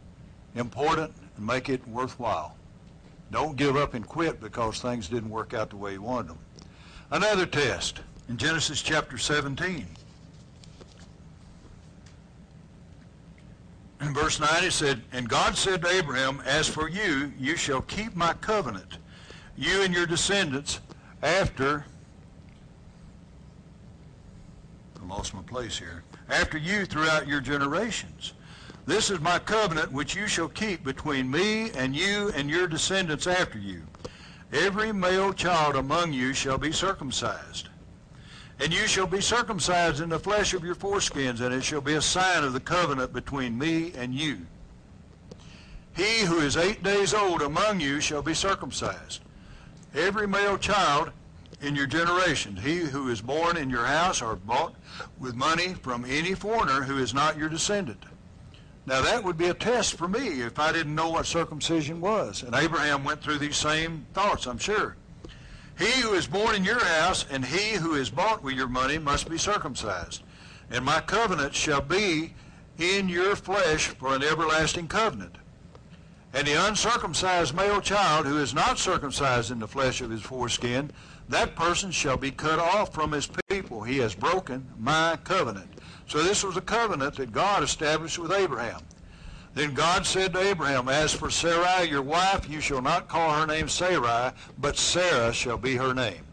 [0.55, 2.55] important and make it worthwhile.
[3.32, 6.39] Don't give up and quit because things didn't work out the way you wanted them.
[7.11, 9.86] Another test in Genesis chapter 17.
[13.99, 17.82] In verse 9 it said, And God said to Abraham, As for you, you shall
[17.82, 18.97] keep my covenant,
[19.57, 20.82] you and your descendants
[21.24, 21.86] after
[25.09, 26.03] lost my place here.
[26.29, 28.33] After you throughout your generations.
[28.85, 33.27] This is my covenant which you shall keep between me and you and your descendants
[33.27, 33.83] after you.
[34.53, 37.67] Every male child among you shall be circumcised.
[38.59, 41.93] And you shall be circumcised in the flesh of your foreskins, and it shall be
[41.95, 44.47] a sign of the covenant between me and you.
[45.95, 49.21] He who is eight days old among you shall be circumcised.
[49.93, 51.11] Every male child
[51.61, 54.75] in your generation, he who is born in your house or bought
[55.19, 58.03] with money from any foreigner who is not your descendant.
[58.85, 62.43] Now that would be a test for me if I didn't know what circumcision was.
[62.43, 64.95] And Abraham went through these same thoughts, I'm sure.
[65.77, 68.97] He who is born in your house and he who is bought with your money
[68.97, 70.23] must be circumcised.
[70.71, 72.33] And my covenant shall be
[72.77, 75.35] in your flesh for an everlasting covenant.
[76.33, 80.91] And the uncircumcised male child who is not circumcised in the flesh of his foreskin,
[81.30, 83.84] that person shall be cut off from his people.
[83.84, 85.69] He has broken my covenant.
[86.07, 88.82] So this was a covenant that God established with Abraham.
[89.53, 93.47] Then God said to Abraham, As for Sarai, your wife, you shall not call her
[93.47, 96.23] name Sarai, but Sarah shall be her name.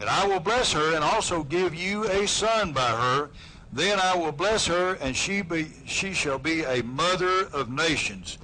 [0.00, 3.30] And I will bless her and also give you a son by her.
[3.72, 8.38] Then I will bless her, and she, be, she shall be a mother of nations.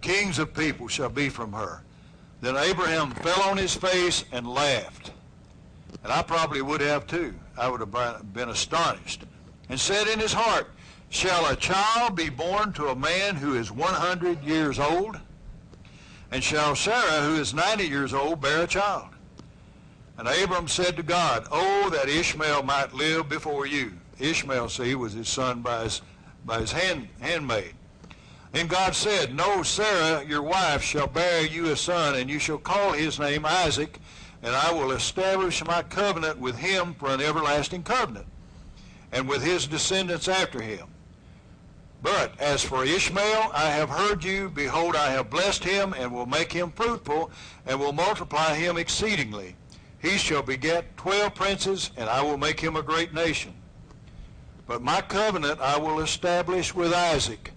[0.00, 1.82] Kings of people shall be from her.
[2.44, 5.12] Then Abraham fell on his face and laughed.
[6.02, 7.32] And I probably would have too.
[7.56, 9.24] I would have been astonished.
[9.70, 10.68] And said in his heart,
[11.08, 15.18] Shall a child be born to a man who is 100 years old?
[16.30, 19.08] And shall Sarah, who is 90 years old, bear a child?
[20.18, 23.94] And Abram said to God, Oh, that Ishmael might live before you.
[24.18, 26.02] Ishmael, see, was his son by his,
[26.44, 27.74] by his hand, handmaid.
[28.54, 32.58] And God said, No, Sarah, your wife, shall bear you a son, and you shall
[32.58, 33.98] call his name Isaac,
[34.44, 38.26] and I will establish my covenant with him for an everlasting covenant,
[39.10, 40.86] and with his descendants after him.
[42.00, 44.50] But as for Ishmael, I have heard you.
[44.50, 47.32] Behold, I have blessed him, and will make him fruitful,
[47.66, 49.56] and will multiply him exceedingly.
[50.00, 53.54] He shall beget twelve princes, and I will make him a great nation.
[54.68, 57.50] But my covenant I will establish with Isaac,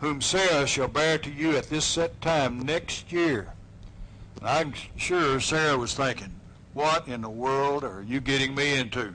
[0.00, 3.52] whom Sarah shall bear to you at this set time next year.
[4.38, 6.32] And I'm sure Sarah was thinking,
[6.72, 9.14] what in the world are you getting me into?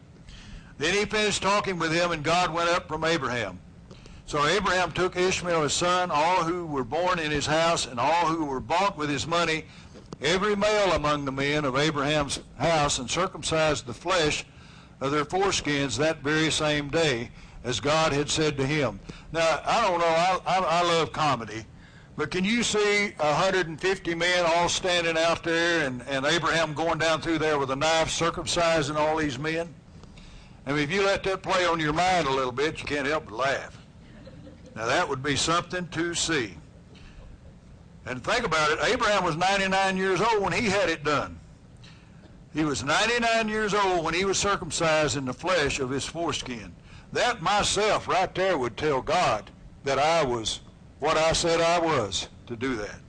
[0.77, 3.59] Then he finished talking with him, and God went up from Abraham.
[4.27, 8.25] So Abraham took Ishmael his son, all who were born in his house, and all
[8.25, 9.65] who were bought with his money,
[10.21, 14.45] every male among the men of Abraham's house and circumcised the flesh
[15.01, 17.31] of their foreskins that very same day,
[17.65, 18.99] as God had said to him.
[19.33, 21.65] Now, I don't know, I, I, I love comedy,
[22.15, 27.21] but can you see 150 men all standing out there and, and Abraham going down
[27.21, 29.73] through there with a knife circumcising all these men?
[30.67, 33.07] I mean, if you let that play on your mind a little bit, you can't
[33.07, 33.77] help but laugh.
[34.75, 36.53] Now, that would be something to see.
[38.05, 41.39] And think about it, Abraham was 99 years old when he had it done.
[42.53, 46.73] He was 99 years old when he was circumcised in the flesh of his foreskin.
[47.13, 49.49] That myself right there would tell God
[49.83, 50.61] that I was
[50.99, 52.99] what I said I was to do that.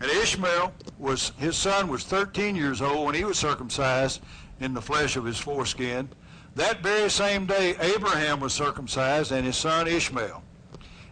[0.00, 4.20] And Ishmael was his son was 13 years old when he was circumcised
[4.60, 6.08] in the flesh of his foreskin.
[6.54, 10.42] That very same day Abraham was circumcised and his son Ishmael.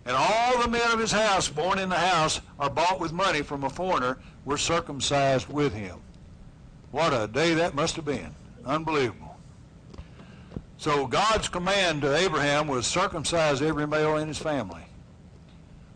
[0.06, 3.40] And all the men of his house born in the house are bought with money
[3.40, 5.98] from a foreigner were circumcised with him.
[6.90, 8.34] What a day that must have been.
[8.66, 9.23] Unbelievable.
[10.84, 14.82] So God's command to Abraham was circumcise every male in his family.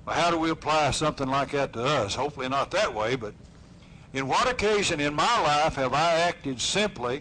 [0.06, 2.14] Well, how do we apply something like that to us?
[2.14, 3.34] Hopefully not that way, but
[4.14, 7.20] in what occasion in my life have I acted simply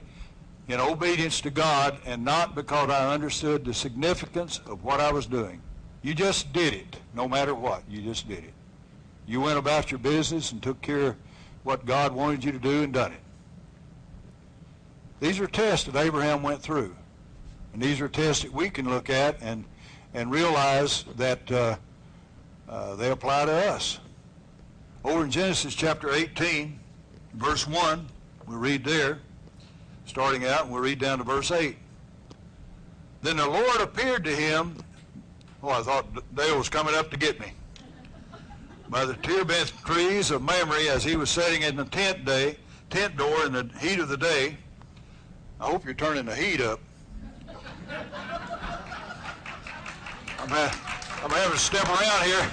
[0.70, 5.26] in obedience to God and not because I understood the significance of what I was
[5.26, 5.62] doing?
[6.04, 7.84] You just did it, no matter what.
[7.90, 8.54] You just did it.
[9.26, 11.16] You went about your business and took care of
[11.66, 13.20] what God wanted you to do and done it.
[15.20, 16.96] These are tests that Abraham went through.
[17.78, 19.64] And these are tests that we can look at and,
[20.16, 21.76] and realize that uh,
[22.68, 24.00] uh, they apply to us.
[25.06, 26.80] Over in Genesis chapter 18,
[27.36, 28.08] verse 1,
[28.48, 29.20] we read there,
[30.08, 31.78] starting out, and we read down to verse 8.
[33.22, 34.76] Then the Lord appeared to him
[35.62, 37.54] Oh, I thought Dale was coming up to get me.
[38.90, 42.58] By the terebinth trees of Mamre as he was sitting in the tent day,
[42.90, 44.58] tent door in the heat of the day.
[45.62, 46.80] I hope you're turning the heat up.
[50.40, 52.50] I'm, ha- I'm having to step around here.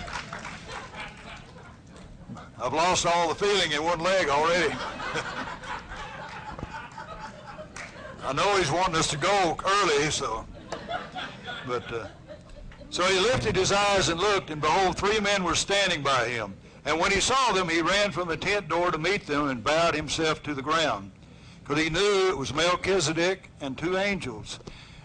[2.61, 4.73] I've lost all the feeling in one leg already.
[8.25, 10.47] I know he's wanting us to go early, so,
[11.67, 11.93] but.
[11.93, 12.07] Uh,
[12.95, 16.55] so he lifted his eyes and looked, and behold, three men were standing by him.
[16.85, 19.65] And when he saw them, he ran from the tent door to meet them and
[19.65, 21.11] bowed himself to the ground.
[21.65, 24.61] Because he knew it was Melchizedek and two angels.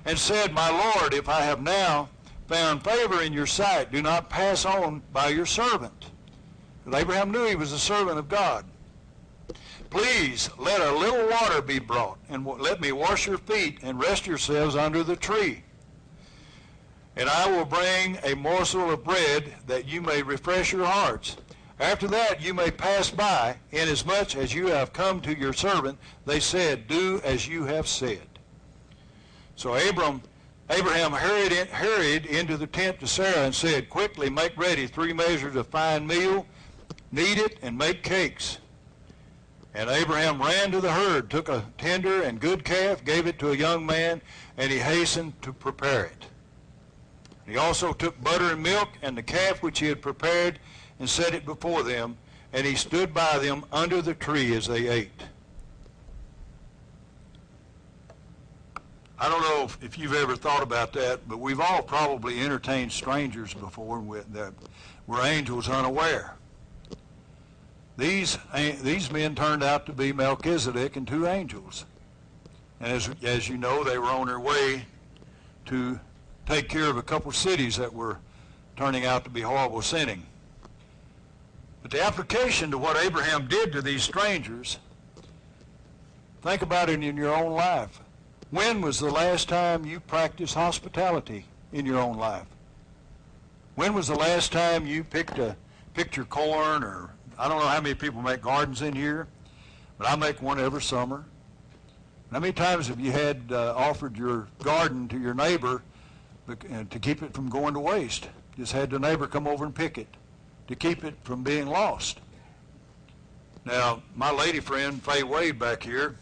[0.06, 2.10] And said, My Lord, if I have now
[2.48, 6.12] found favor in your sight, do not pass on by your servant.
[6.86, 8.66] Because Abraham knew he was a servant of God.
[9.90, 14.28] Please let a little water be brought, and let me wash your feet, and rest
[14.28, 15.64] yourselves under the tree
[17.20, 21.36] and I will bring a morsel of bread that you may refresh your hearts.
[21.78, 26.00] After that you may pass by, inasmuch as you have come to your servant.
[26.26, 28.22] They said, Do as you have said.
[29.60, 30.22] So Abram
[30.70, 35.12] Abraham hurried, in, hurried into the tent to Sarah and said, Quickly make ready three
[35.12, 36.46] measures of fine meal,
[37.12, 38.60] knead it, and make cakes.
[39.74, 43.52] And Abraham ran to the herd, took a tender and good calf, gave it to
[43.52, 44.22] a young man,
[44.56, 46.28] and he hastened to prepare it.
[47.46, 50.58] He also took butter and milk and the calf which he had prepared
[51.00, 52.18] and set it before them,
[52.54, 55.22] and he stood by them under the tree as they ate.
[59.22, 62.92] I don't know if, if you've ever thought about that, but we've all probably entertained
[62.92, 64.02] strangers before
[64.32, 64.54] that
[65.08, 66.36] were angels unaware.
[67.98, 68.38] These,
[68.82, 71.84] these men turned out to be Melchizedek and two angels.
[72.80, 74.86] And as, as you know, they were on their way
[75.66, 76.00] to
[76.46, 78.20] take care of a couple cities that were
[78.78, 80.24] turning out to be horrible sinning.
[81.82, 84.78] But the application to what Abraham did to these strangers,
[86.42, 88.00] think about it in your own life.
[88.52, 92.48] When was the last time you practiced hospitality in your own life?
[93.76, 95.56] When was the last time you picked a
[95.94, 99.28] picked your corn or I don't know how many people make gardens in here,
[99.98, 101.26] but I make one every summer.
[102.32, 105.84] How many times have you had uh, offered your garden to your neighbor
[106.48, 106.56] uh,
[106.90, 108.28] to keep it from going to waste?
[108.58, 110.08] Just had the neighbor come over and pick it
[110.68, 112.20] to keep it from being lost.
[113.64, 116.16] Now, my lady friend, Faye Wade back here,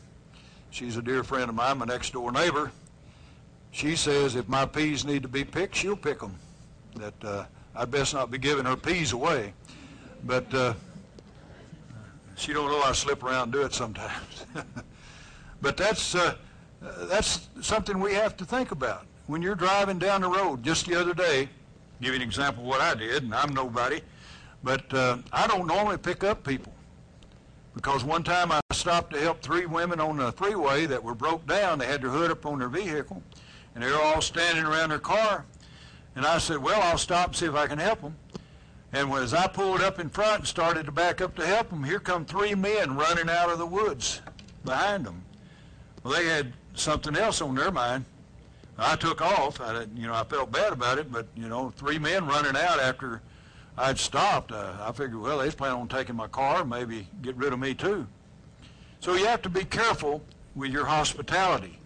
[0.71, 2.71] She's a dear friend of mine, my next door neighbor.
[3.71, 6.35] She says if my peas need to be picked, she'll pick them.
[6.95, 7.45] That uh,
[7.75, 9.53] I'd best not be giving her peas away.
[10.23, 10.73] But uh,
[12.35, 14.45] she don't know I slip around and do it sometimes.
[15.61, 16.35] but that's uh,
[16.81, 19.05] that's something we have to think about.
[19.27, 21.49] When you're driving down the road, just the other day,
[22.01, 24.01] give you an example of what I did, and I'm nobody,
[24.63, 26.73] but uh, I don't normally pick up people
[27.77, 31.45] because one time I stopped to help three women on the freeway that were broke
[31.45, 31.77] down.
[31.77, 33.21] They had their hood up on their vehicle,
[33.75, 35.45] and they were all standing around their car.
[36.15, 38.15] And I said, well, I'll stop and see if I can help them.
[38.91, 41.83] And as I pulled up in front and started to back up to help them,
[41.83, 44.21] here come three men running out of the woods
[44.65, 45.23] behind them.
[46.03, 48.05] Well, they had something else on their mind.
[48.79, 49.61] I took off.
[49.61, 52.79] I, you know, I felt bad about it, but you know, three men running out
[52.79, 53.21] after
[53.77, 54.51] I'd stopped.
[54.51, 57.75] Uh, I figured, well, they's plan on taking my car, maybe get rid of me
[57.75, 58.07] too.
[58.99, 60.23] So you have to be careful
[60.55, 61.79] with your hospitality.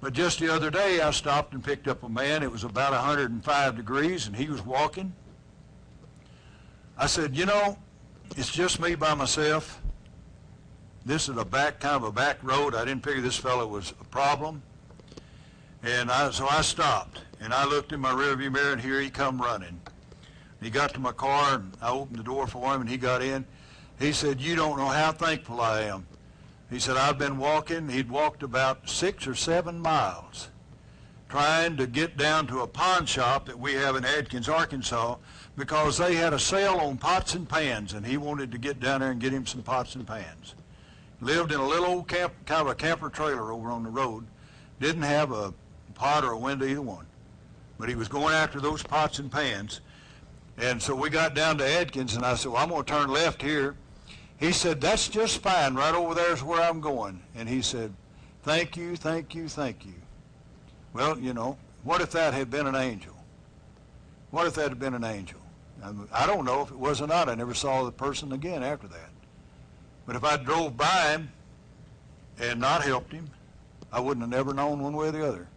[0.00, 2.42] But just the other day, I stopped and picked up a man.
[2.42, 5.12] It was about 105 degrees, and he was walking.
[6.96, 7.78] I said, you know,
[8.36, 9.80] it's just me by myself.
[11.04, 12.74] This is a back, kind of a back road.
[12.74, 14.62] I didn't figure this fellow was a problem.
[15.82, 19.08] And I, so I stopped, and I looked in my rearview mirror, and here he
[19.08, 19.80] come running.
[20.60, 23.22] He got to my car, and I opened the door for him, and he got
[23.22, 23.46] in.
[23.98, 26.06] He said, you don't know how thankful I am.
[26.70, 27.88] He said, I've been walking.
[27.88, 30.48] He'd walked about six or seven miles
[31.30, 35.14] trying to get down to a pawn shop that we have in Atkins, Arkansas,
[35.56, 39.00] because they had a sale on pots and pans, and he wanted to get down
[39.00, 40.56] there and get him some pots and pans.
[41.20, 44.26] Lived in a little old camp, kind of a camper trailer over on the road.
[44.80, 45.54] Didn't have a
[45.94, 47.06] pot or a window, either one.
[47.78, 49.82] But he was going after those pots and pans.
[50.60, 53.08] And so we got down to Atkins, and I said, well, I'm going to turn
[53.08, 53.76] left here.
[54.38, 55.74] He said, that's just fine.
[55.74, 57.22] Right over there is where I'm going.
[57.34, 57.94] And he said,
[58.42, 59.94] thank you, thank you, thank you.
[60.92, 63.14] Well, you know, what if that had been an angel?
[64.30, 65.40] What if that had been an angel?
[66.12, 67.30] I don't know if it was or not.
[67.30, 69.10] I never saw the person again after that.
[70.06, 71.30] But if I drove by him
[72.38, 73.30] and not helped him,
[73.90, 75.48] I wouldn't have never known one way or the other.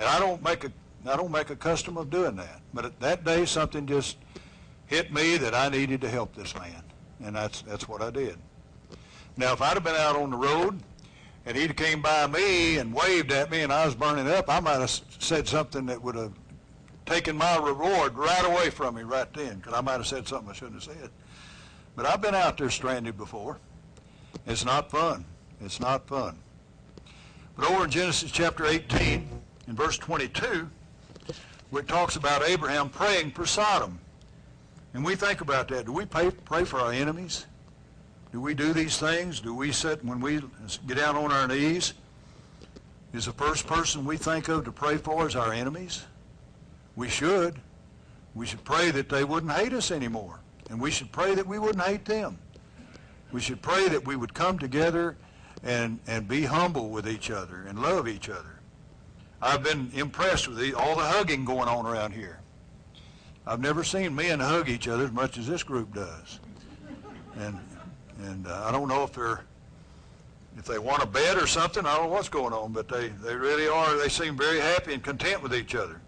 [0.00, 0.72] And I don't make a
[1.08, 2.60] I don't make a custom of doing that.
[2.74, 4.16] But that day, something just
[4.86, 6.82] hit me that I needed to help this man,
[7.22, 8.38] and that's that's what I did.
[9.36, 10.80] Now, if I'd have been out on the road
[11.44, 14.48] and he'd have came by me and waved at me and I was burning up,
[14.48, 16.32] I might have said something that would have
[17.04, 20.50] taken my reward right away from me right then, because I might have said something
[20.50, 21.10] I shouldn't have said.
[21.94, 23.58] But I've been out there stranded before.
[24.46, 25.24] It's not fun.
[25.60, 26.38] It's not fun.
[27.56, 29.28] But over in Genesis chapter 18,
[29.68, 30.68] in verse 22,
[31.70, 33.98] where it talks about Abraham praying for Sodom.
[34.94, 35.86] And we think about that.
[35.86, 37.46] Do we pray, pray for our enemies?
[38.32, 39.40] Do we do these things?
[39.40, 40.40] Do we sit when we
[40.86, 41.94] get down on our knees?
[43.12, 46.04] Is the first person we think of to pray for is our enemies?
[46.96, 47.56] We should.
[48.34, 50.40] We should pray that they wouldn't hate us anymore.
[50.68, 52.38] And we should pray that we wouldn't hate them.
[53.32, 55.16] We should pray that we would come together
[55.62, 58.55] and, and be humble with each other and love each other.
[59.40, 62.40] I've been impressed with the, all the hugging going on around here.
[63.46, 66.40] I've never seen men hug each other as much as this group does.
[67.36, 67.58] And
[68.22, 69.42] and uh, I don't know if they're
[70.56, 73.08] if they want a bed or something, I don't know what's going on, but they,
[73.08, 73.96] they really are.
[73.98, 76.00] They seem very happy and content with each other.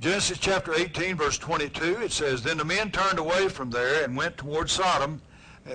[0.00, 4.16] Genesis chapter 18, verse 22, it says, Then the men turned away from there and
[4.16, 5.20] went toward Sodom,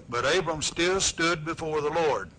[0.09, 2.31] but Abram still stood before the Lord.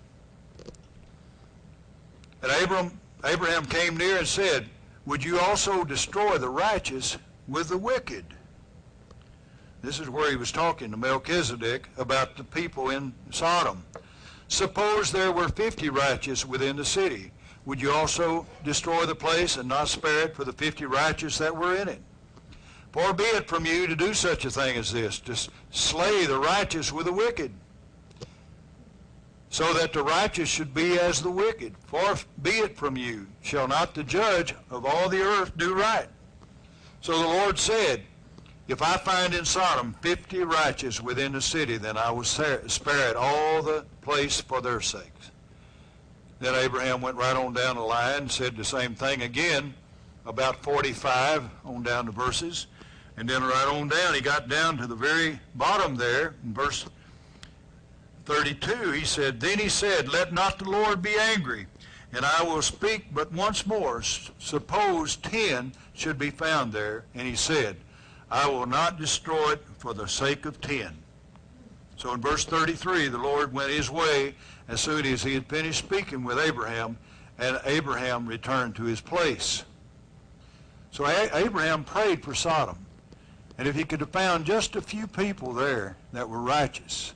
[2.43, 4.69] And Abram, Abraham came near and said,
[5.07, 7.19] Would you also destroy the righteous
[7.49, 8.25] with the wicked?
[9.83, 13.85] This is where he was talking to Melchizedek about the people in Sodom.
[14.49, 17.33] Suppose there were 50 righteous within the city.
[17.67, 21.57] Would you also destroy the place and not spare it for the 50 righteous that
[21.57, 22.03] were in it?
[22.93, 25.37] Far be it from you to do such a thing as this, to
[25.71, 27.53] slay the righteous with the wicked,
[29.51, 31.75] so that the righteous should be as the wicked.
[31.87, 36.09] Far be it from you, shall not the judge of all the earth do right?
[37.01, 38.03] So the Lord said,
[38.69, 43.17] if I find in Sodom fifty righteous within the city, then I will spare it
[43.17, 45.33] all the place for their sakes.
[46.39, 49.75] Then Abraham went right on down the line and said the same thing again,
[50.25, 52.69] about 45 on down the verses.
[53.17, 56.87] And then right on down, he got down to the very bottom there in verse
[58.31, 58.93] 32.
[58.93, 61.67] He said, Then he said, Let not the Lord be angry,
[62.13, 64.03] and I will speak but once more.
[64.03, 67.05] Suppose ten should be found there.
[67.17, 67.77] And he said,
[68.31, 70.97] I will not destroy it for the sake of ten.
[71.97, 74.37] So in verse 33, the Lord went his way
[74.69, 76.97] as soon as he had finished speaking with Abraham,
[77.37, 79.65] and Abraham returned to his place.
[80.93, 81.05] So
[81.35, 82.79] Abraham prayed for Sodom.
[83.59, 87.13] And if he could have found just a few people there that were righteous,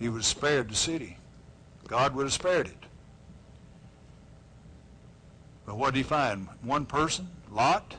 [0.00, 1.16] he would have spared the city.
[1.86, 2.86] God would have spared it.
[5.66, 6.48] But what did he find?
[6.62, 7.28] One person?
[7.52, 7.94] Lot?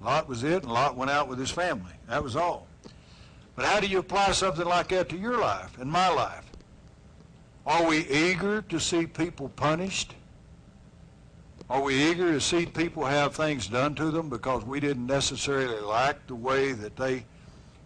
[0.00, 1.92] Lot was it, and Lot went out with his family.
[2.08, 2.66] That was all.
[3.54, 6.44] But how do you apply something like that to your life and my life?
[7.66, 10.14] Are we eager to see people punished?
[11.68, 15.80] Are we eager to see people have things done to them because we didn't necessarily
[15.80, 17.24] like the way that they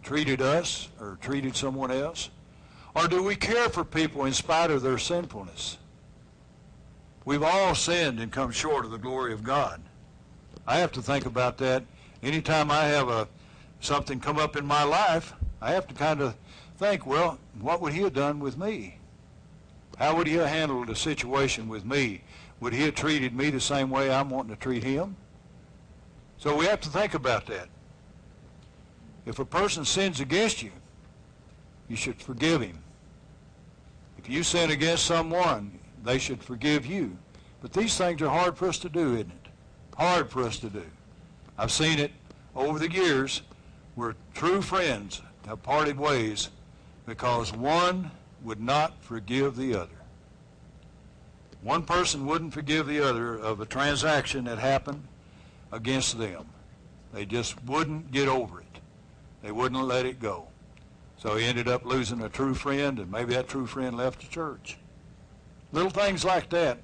[0.03, 2.29] treated us or treated someone else?
[2.95, 5.77] Or do we care for people in spite of their sinfulness?
[7.23, 9.81] We've all sinned and come short of the glory of God.
[10.67, 11.83] I have to think about that
[12.23, 13.27] anytime I have a
[13.79, 16.35] something come up in my life, I have to kind of
[16.77, 18.97] think, well, what would he have done with me?
[19.97, 22.21] How would he have handled the situation with me?
[22.59, 25.15] Would he have treated me the same way I'm wanting to treat him?
[26.37, 27.69] So we have to think about that.
[29.25, 30.71] If a person sins against you,
[31.87, 32.80] you should forgive him.
[34.23, 37.17] If you sin against someone, they should forgive you.
[37.61, 39.49] But these things are hard for us to do, isn't it?
[39.97, 40.83] Hard for us to do.
[41.57, 42.11] I've seen it
[42.55, 43.41] over the years
[43.95, 46.49] where true friends have parted ways
[47.05, 48.11] because one
[48.43, 49.89] would not forgive the other.
[51.61, 55.03] One person wouldn't forgive the other of a transaction that happened
[55.71, 56.45] against them.
[57.13, 58.79] They just wouldn't get over it.
[59.41, 60.47] They wouldn't let it go.
[61.21, 64.27] So he ended up losing a true friend, and maybe that true friend left the
[64.27, 64.77] church.
[65.71, 66.79] Little things like that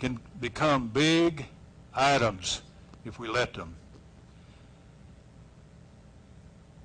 [0.00, 1.46] can become big
[1.94, 2.62] items
[3.04, 3.76] if we let them.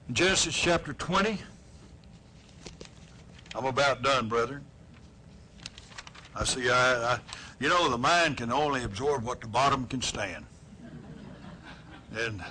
[0.10, 1.40] In Genesis chapter 20,
[3.56, 4.64] I'm about done, brethren.
[6.36, 7.20] I see, I, I,
[7.60, 10.46] you know, the mind can only absorb what the bottom can stand.
[12.16, 12.44] And,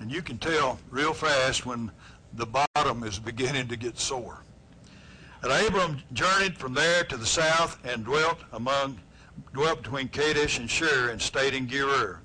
[0.00, 1.90] and you can tell real fast when
[2.32, 4.42] the bottom is beginning to get sore.
[5.42, 8.98] And Abram journeyed from there to the south and dwelt among,
[9.52, 12.20] dwelt between Kadesh and Shur and stayed in Gerar.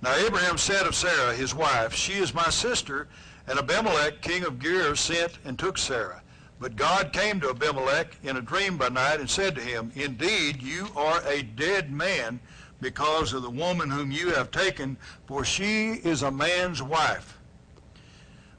[0.00, 3.08] Now Abraham said of Sarah, his wife, She is my sister,
[3.46, 6.22] and Abimelech, king of Gerar, sent and took Sarah.
[6.58, 10.62] But God came to Abimelech in a dream by night and said to him, Indeed,
[10.62, 12.40] you are a dead man
[12.80, 17.38] because of the woman whom you have taken, for she is a man's wife.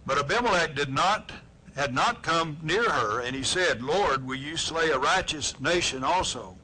[0.05, 1.31] But Abimelech did not
[1.75, 6.05] had not come near her, and he said, Lord, will you slay a righteous nation
[6.05, 6.57] also?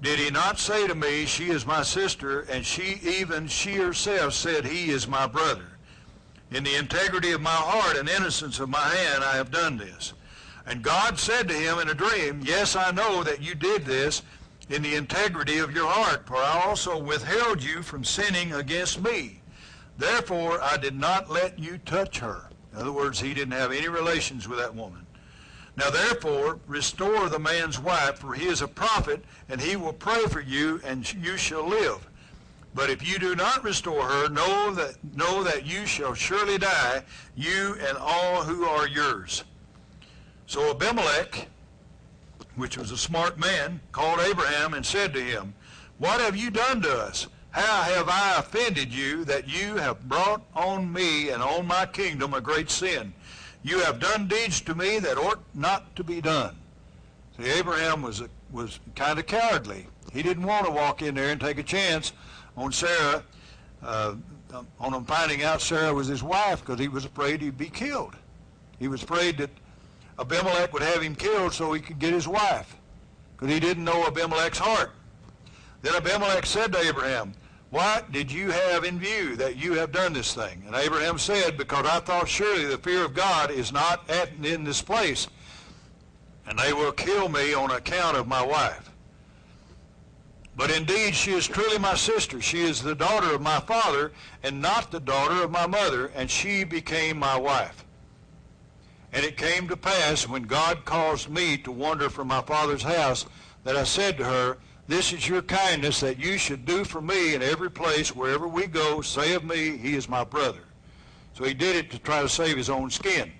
[0.00, 4.34] Did he not say to me, She is my sister, and she even she herself
[4.34, 5.66] said, He is my brother?
[6.50, 10.14] In the integrity of my heart and innocence of my hand, I have done this.
[10.66, 14.22] And God said to him in a dream, Yes, I know that you did this
[14.70, 19.42] in the integrity of your heart, for I also withheld you from sinning against me.
[19.98, 22.50] Therefore, I did not let you touch her.
[22.72, 25.06] In other words, he didn't have any relations with that woman.
[25.76, 30.24] Now, therefore, restore the man's wife, for he is a prophet, and he will pray
[30.26, 32.08] for you, and you shall live.
[32.74, 37.04] But if you do not restore her, know that, know that you shall surely die,
[37.36, 39.44] you and all who are yours.
[40.46, 41.48] So Abimelech
[42.56, 45.54] which was a smart man, called Abraham and said to him,
[45.98, 47.26] What have you done to us?
[47.54, 52.34] How have I offended you that you have brought on me and on my kingdom
[52.34, 53.14] a great sin?
[53.62, 56.56] You have done deeds to me that ought not to be done.
[57.36, 59.86] See, Abraham was was kind of cowardly.
[60.12, 62.12] He didn't want to walk in there and take a chance
[62.56, 63.22] on Sarah,
[63.84, 64.16] uh,
[64.80, 68.16] on him finding out Sarah was his wife because he was afraid he'd be killed.
[68.80, 69.50] He was afraid that
[70.18, 72.76] Abimelech would have him killed so he could get his wife
[73.36, 74.90] because he didn't know Abimelech's heart.
[75.82, 77.34] Then Abimelech said to Abraham,
[77.74, 80.62] What did you have in view that you have done this thing?
[80.64, 84.62] And Abraham said, Because I thought surely the fear of God is not at, in
[84.62, 85.26] this place,
[86.46, 88.92] and they will kill me on account of my wife.
[90.56, 92.40] But indeed she is truly my sister.
[92.40, 94.12] She is the daughter of my father
[94.44, 97.84] and not the daughter of my mother, and she became my wife.
[99.12, 103.26] And it came to pass when God caused me to wander from my father's house
[103.64, 107.34] that I said to her, This is your kindness that you should do for me
[107.34, 109.00] in every place wherever we go.
[109.00, 110.60] Say of me, he is my brother.
[111.32, 113.32] So he did it to try to save his own skin.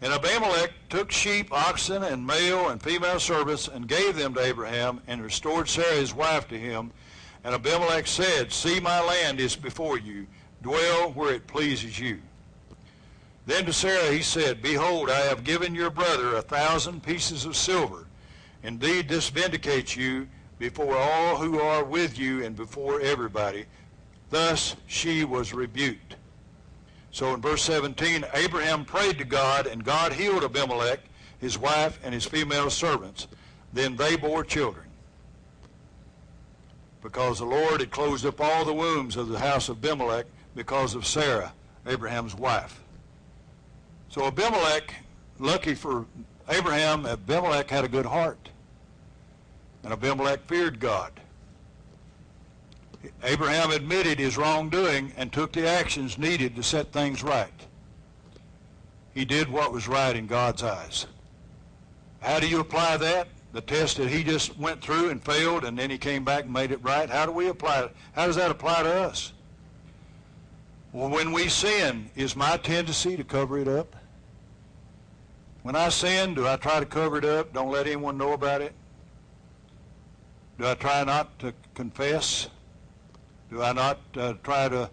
[0.00, 5.00] And Abimelech took sheep, oxen, and male and female servants, and gave them to Abraham,
[5.06, 6.92] and restored Sarah his wife to him.
[7.44, 10.26] And Abimelech said, See, my land is before you.
[10.62, 12.20] Dwell where it pleases you.
[13.46, 17.56] Then to Sarah he said, Behold, I have given your brother a thousand pieces of
[17.56, 18.06] silver.
[18.62, 20.28] Indeed, this vindicates you
[20.62, 23.64] before all who are with you and before everybody.
[24.30, 26.14] Thus she was rebuked.
[27.10, 31.00] So in verse 17, Abraham prayed to God, and God healed Abimelech,
[31.40, 33.26] his wife, and his female servants.
[33.72, 34.86] Then they bore children.
[37.02, 40.94] Because the Lord had closed up all the wombs of the house of Abimelech because
[40.94, 41.52] of Sarah,
[41.88, 42.80] Abraham's wife.
[44.10, 44.94] So Abimelech,
[45.40, 46.06] lucky for
[46.48, 48.51] Abraham, Abimelech had a good heart.
[49.82, 51.12] And Abimelech feared God.
[53.24, 57.52] Abraham admitted his wrongdoing and took the actions needed to set things right.
[59.12, 61.06] He did what was right in God's eyes.
[62.20, 63.28] How do you apply that?
[63.52, 66.52] The test that he just went through and failed and then he came back and
[66.52, 67.10] made it right.
[67.10, 67.96] How do we apply it?
[68.12, 69.32] How does that apply to us?
[70.92, 73.96] Well, when we sin, is my tendency to cover it up?
[75.62, 77.52] When I sin, do I try to cover it up?
[77.52, 78.72] Don't let anyone know about it?
[80.58, 82.48] Do I try not to confess?
[83.50, 84.90] Do I not uh, try to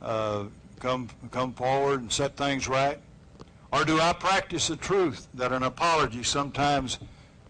[0.00, 0.44] uh,
[0.80, 2.98] come come forward and set things right?
[3.72, 6.98] Or do I practice the truth that an apology sometimes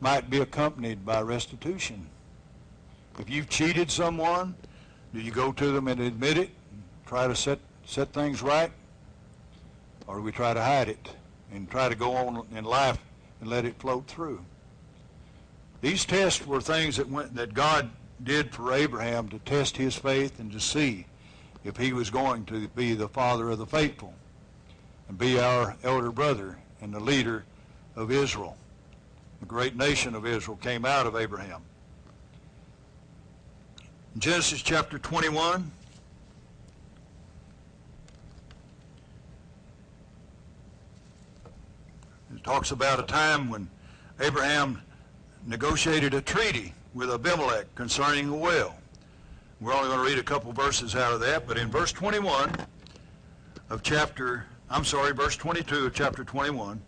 [0.01, 2.07] might be accompanied by restitution?
[3.19, 4.55] If you've cheated someone,
[5.13, 8.71] do you go to them and admit it, and try to set set things right,
[10.07, 11.15] or do we try to hide it
[11.53, 12.99] and try to go on in life
[13.41, 14.43] and let it float through?
[15.83, 17.91] These tests were things that went that God
[18.23, 21.07] did for Abraham to test his faith and to see
[21.65, 24.15] if he was going to be the father of the faithful
[25.09, 27.45] and be our elder brother and the leader
[27.97, 28.57] of Israel.
[29.41, 31.63] The great nation of Israel came out of Abraham.
[34.15, 35.73] In Genesis chapter 21,
[42.37, 43.69] it talks about a time when
[44.21, 44.81] Abraham
[45.47, 48.77] negotiated a treaty with Abimelech concerning a well.
[49.61, 52.53] We're only going to read a couple verses out of that, but in verse 21
[53.71, 56.81] of chapter, I'm sorry, verse 22 of chapter 21,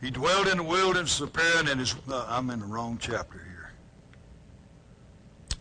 [0.00, 3.49] he dwelled in the wilderness of Paran and his, uh, I'm in the wrong chapter.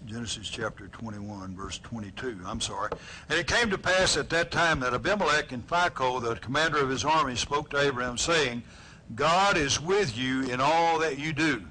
[0.05, 2.39] Genesis chapter 21, verse 22.
[2.45, 2.89] I'm sorry.
[3.29, 6.89] And it came to pass at that time that Abimelech and Phicol, the commander of
[6.89, 8.63] his army, spoke to Abraham, saying,
[9.15, 11.63] God is with you in all that you do.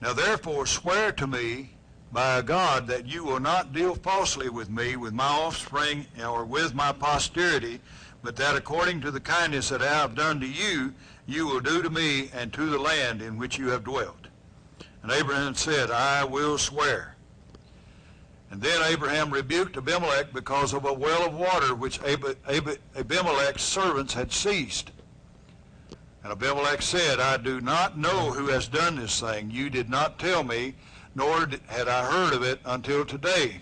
[0.00, 1.70] Now therefore swear to me
[2.12, 6.74] by God that you will not deal falsely with me, with my offspring, or with
[6.74, 7.80] my posterity,
[8.22, 10.94] but that according to the kindness that I have done to you,
[11.26, 14.25] you will do to me and to the land in which you have dwelt.
[15.06, 17.14] And Abraham said, I will swear.
[18.50, 24.32] And then Abraham rebuked Abimelech because of a well of water which Abimelech's servants had
[24.32, 24.90] seized.
[26.24, 29.48] And Abimelech said, I do not know who has done this thing.
[29.48, 30.74] You did not tell me,
[31.14, 33.60] nor had I heard of it until today.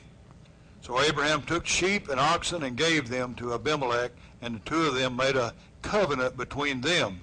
[0.81, 4.95] So Abraham took sheep and oxen and gave them to Abimelech, and the two of
[4.95, 7.21] them made a covenant between them.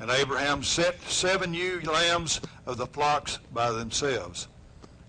[0.00, 4.48] And Abraham set seven ewe lambs of the flocks by themselves.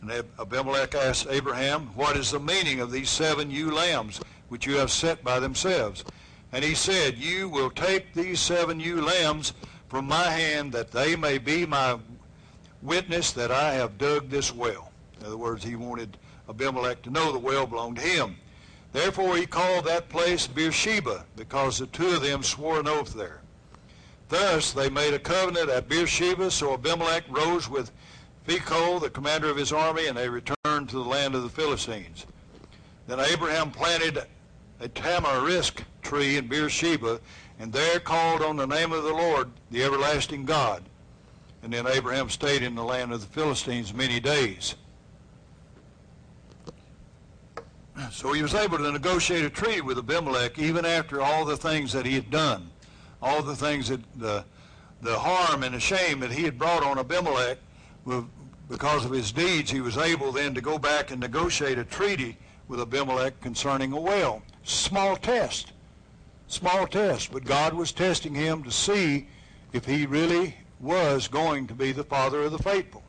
[0.02, 4.20] And Abimelech asked Abraham, What is the meaning of these seven ewe lambs
[4.50, 6.04] which you have set by themselves?
[6.52, 9.54] And he said, You will take these seven ewe lambs
[9.88, 11.98] from my hand that they may be my
[12.82, 14.92] witness that I have dug this well.
[15.20, 16.18] In other words, he wanted
[16.50, 18.36] Abimelech to know the well belonged to him.
[18.92, 23.41] Therefore he called that place Beersheba, because the two of them swore an oath there.
[24.32, 27.92] Thus they made a covenant at Beersheba, so Abimelech rose with
[28.48, 32.26] Phicol, the commander of his army, and they returned to the land of the Philistines.
[33.08, 34.24] Then Abraham planted
[34.80, 37.20] a tamarisk tree in Beersheba,
[37.60, 40.82] and there called on the name of the Lord, the everlasting God.
[41.62, 44.76] And then Abraham stayed in the land of the Philistines many days.
[48.12, 51.92] So he was able to negotiate a treaty with Abimelech even after all the things
[51.92, 52.71] that he had done,
[53.22, 54.44] all the things that the,
[55.02, 57.58] the harm and the shame that he had brought on Abimelech
[58.70, 59.70] because of his deeds.
[59.70, 64.00] He was able then to go back and negotiate a treaty with Abimelech concerning a
[64.00, 64.42] well.
[64.64, 65.74] Small test.
[66.48, 67.32] Small test.
[67.32, 69.28] But God was testing him to see
[69.74, 73.04] if he really was going to be the father of the faithful.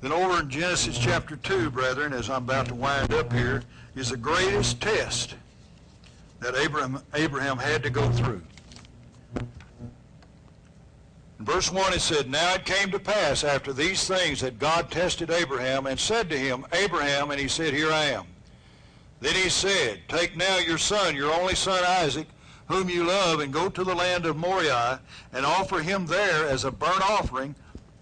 [0.00, 3.62] Then over in Genesis chapter 2, brethren, as I'm about to wind up here,
[3.94, 5.34] is the greatest test
[6.40, 8.42] that Abraham, Abraham had to go through.
[11.38, 14.90] In verse 1 it said, Now it came to pass after these things that God
[14.90, 18.26] tested Abraham and said to him, Abraham, and he said, Here I am.
[19.20, 22.26] Then he said, Take now your son, your only son Isaac,
[22.68, 25.00] whom you love, and go to the land of Moriah,
[25.32, 27.54] and offer him there as a burnt offering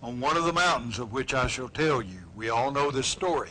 [0.03, 2.20] on one of the mountains of which I shall tell you.
[2.36, 3.51] We all know this story.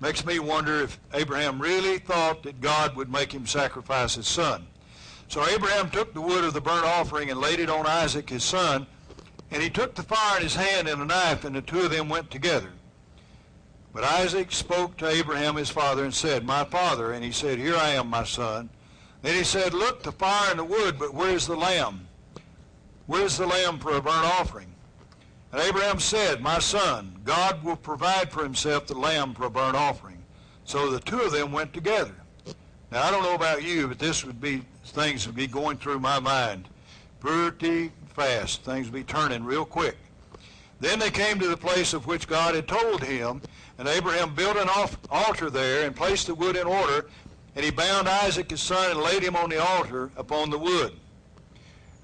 [0.00, 4.66] makes me wonder if Abraham really thought that God would make him sacrifice his son.
[5.28, 8.44] So Abraham took the wood of the burnt offering and laid it on Isaac his
[8.44, 8.86] son,
[9.50, 11.90] and he took the fire in his hand and a knife, and the two of
[11.90, 12.70] them went together.
[13.92, 17.12] But Isaac spoke to Abraham his father and said, My father.
[17.12, 18.70] And he said, Here I am, my son.
[19.22, 22.06] Then he said, Look, the fire and the wood, but where is the lamb?
[23.06, 24.72] Where's the lamb for a burnt offering?
[25.52, 29.76] And Abraham said, My son, God will provide for himself the lamb for a burnt
[29.76, 30.22] offering.
[30.64, 32.14] So the two of them went together.
[32.90, 36.00] Now, I don't know about you, but this would be, things would be going through
[36.00, 36.68] my mind
[37.20, 38.62] pretty fast.
[38.62, 39.96] Things would be turning real quick.
[40.80, 43.42] Then they came to the place of which God had told him,
[43.78, 44.68] and Abraham built an
[45.10, 47.06] altar there and placed the wood in order,
[47.56, 50.92] and he bound Isaac his son and laid him on the altar upon the wood.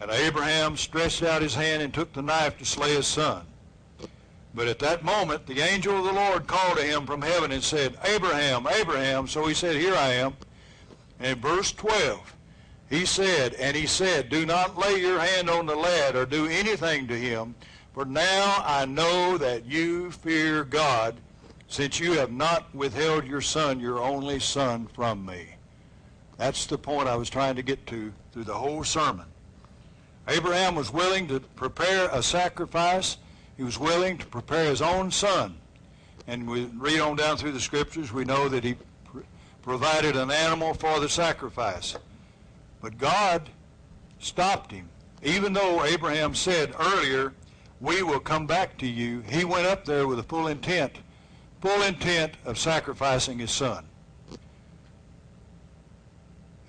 [0.01, 3.47] And Abraham stretched out his hand and took the knife to slay his son.
[4.55, 7.62] But at that moment, the angel of the Lord called to him from heaven and
[7.62, 9.26] said, Abraham, Abraham.
[9.26, 10.36] So he said, Here I am.
[11.18, 12.34] And verse 12,
[12.90, 16.47] he said, And he said, Do not lay your hand on the lad or do
[16.47, 17.55] anything to him,
[17.92, 21.16] for now I know that you fear God,
[21.66, 25.47] since you have not withheld your son, your only son, from me.
[26.36, 29.26] That's the point I was trying to get to through the whole sermon.
[30.28, 33.18] Abraham was willing to prepare a sacrifice.
[33.56, 35.56] He was willing to prepare his own son.
[36.26, 39.20] And we read on down through the scriptures, we know that he pr-
[39.62, 41.96] provided an animal for the sacrifice.
[42.80, 43.50] But God
[44.18, 44.88] stopped him.
[45.22, 47.34] Even though Abraham said earlier,
[47.80, 50.92] we will come back to you, he went up there with a full intent,
[51.60, 53.84] full intent of sacrificing his son.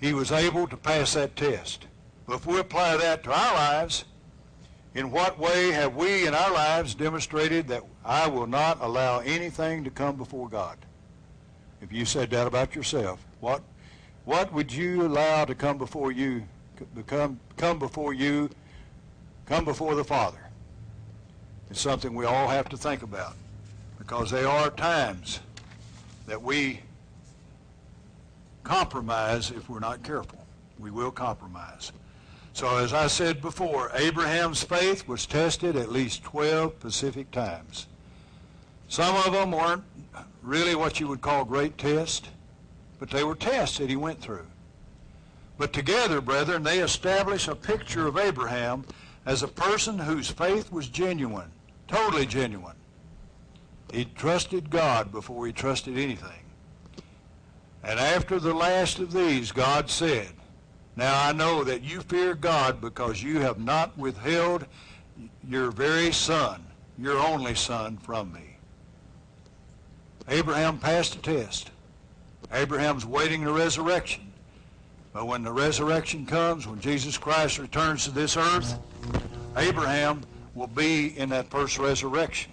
[0.00, 1.86] He was able to pass that test.
[2.28, 4.04] If we apply that to our lives,
[4.94, 9.84] in what way have we in our lives demonstrated that I will not allow anything
[9.84, 10.78] to come before God?
[11.80, 13.62] If you said that about yourself, what
[14.24, 16.42] what would you allow to come before you
[16.96, 18.50] become come before you
[19.44, 20.40] come before the Father?
[21.70, 23.34] It's something we all have to think about
[23.98, 25.40] because there are times
[26.26, 26.80] that we
[28.64, 30.44] compromise if we're not careful.
[30.78, 31.92] We will compromise.
[32.56, 37.86] So as I said before, Abraham's faith was tested at least 12 specific times.
[38.88, 39.84] Some of them weren't
[40.40, 42.30] really what you would call great tests,
[42.98, 44.46] but they were tests that he went through.
[45.58, 48.86] But together, brethren, they establish a picture of Abraham
[49.26, 51.50] as a person whose faith was genuine,
[51.88, 52.76] totally genuine.
[53.92, 56.40] He trusted God before he trusted anything.
[57.84, 60.35] And after the last of these, God said,
[60.96, 64.66] Now I know that you fear God because you have not withheld
[65.46, 66.64] your very son,
[66.98, 68.56] your only son, from me.
[70.28, 71.70] Abraham passed the test.
[72.52, 74.32] Abraham's waiting the resurrection.
[75.12, 78.78] But when the resurrection comes, when Jesus Christ returns to this earth,
[79.56, 80.22] Abraham
[80.54, 82.52] will be in that first resurrection.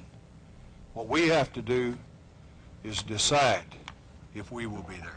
[0.94, 1.98] What we have to do
[2.84, 3.64] is decide
[4.36, 5.13] if we will be there.